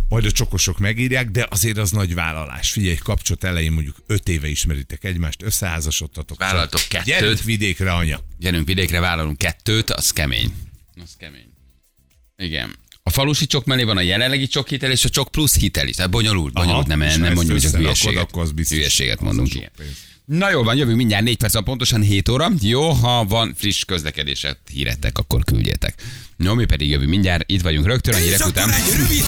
Majd 0.09 0.25
a 0.25 0.31
csokosok 0.31 0.79
megírják, 0.79 1.31
de 1.31 1.47
azért 1.51 1.79
az 1.79 1.91
nagy 1.91 2.15
vállalás. 2.15 2.71
Figyelj, 2.71 2.93
egy 2.93 2.99
kapcsolat 2.99 3.45
elején 3.45 3.73
mondjuk 3.73 3.97
öt 4.07 4.29
éve 4.29 4.49
ismeritek 4.49 5.05
egymást, 5.05 5.43
összeházasodtatok. 5.43 6.39
Vállaltok 6.39 6.81
kettőt. 6.89 7.07
Gyerünk 7.07 7.43
vidékre, 7.43 7.93
anya. 7.93 8.21
Gyerünk 8.39 8.67
vidékre, 8.67 9.01
vállalunk 9.01 9.39
kettőt, 9.39 9.91
az 9.91 10.11
kemény. 10.11 10.55
Az 11.03 11.17
kemény. 11.19 11.53
Igen. 12.37 12.77
A 13.03 13.11
falusi 13.11 13.47
csok 13.47 13.65
mellé 13.65 13.83
van 13.83 13.97
a 13.97 14.01
jelenlegi 14.01 14.47
csok 14.47 14.69
hitel 14.69 14.91
és 14.91 15.05
a 15.05 15.09
csok 15.09 15.31
plusz 15.31 15.59
hitel 15.59 15.89
is. 15.89 15.97
Tehát 15.97 16.11
bonyolult, 16.11 16.53
bonyolult, 16.53 16.87
nem, 16.87 17.01
és 17.01 17.15
nem 17.15 17.25
ezt 17.25 17.35
mondjuk, 17.35 17.59
csak 17.59 17.75
hülyeséget. 17.75 18.23
akkor 18.23 18.43
az 18.43 18.53
biztos. 18.53 18.77
hülyeséget 18.77 19.21
mondunk. 19.21 19.49
pénz. 19.77 20.07
Na 20.27 20.51
jól 20.51 20.65
van, 20.65 20.77
jövünk 20.77 20.97
mindjárt 20.97 21.25
4 21.25 21.37
perc, 21.37 21.65
pontosan 21.65 22.03
7 22.03 22.29
óra. 22.29 22.51
Jó, 22.61 22.91
ha 22.91 23.25
van 23.25 23.55
friss 23.57 23.85
közlekedéset, 23.85 24.59
híretek, 24.73 25.19
akkor 25.19 25.45
küldjétek. 25.45 26.03
No, 26.37 26.55
mi 26.55 26.65
pedig 26.65 26.91
jövünk 26.91 27.11
mindjárt, 27.11 27.51
itt 27.51 27.61
vagyunk 27.61 27.87
rögtön 27.87 28.15
a 28.15 28.17
hírek 28.17 28.47
után. 28.47 28.69
akkor 28.71 29.07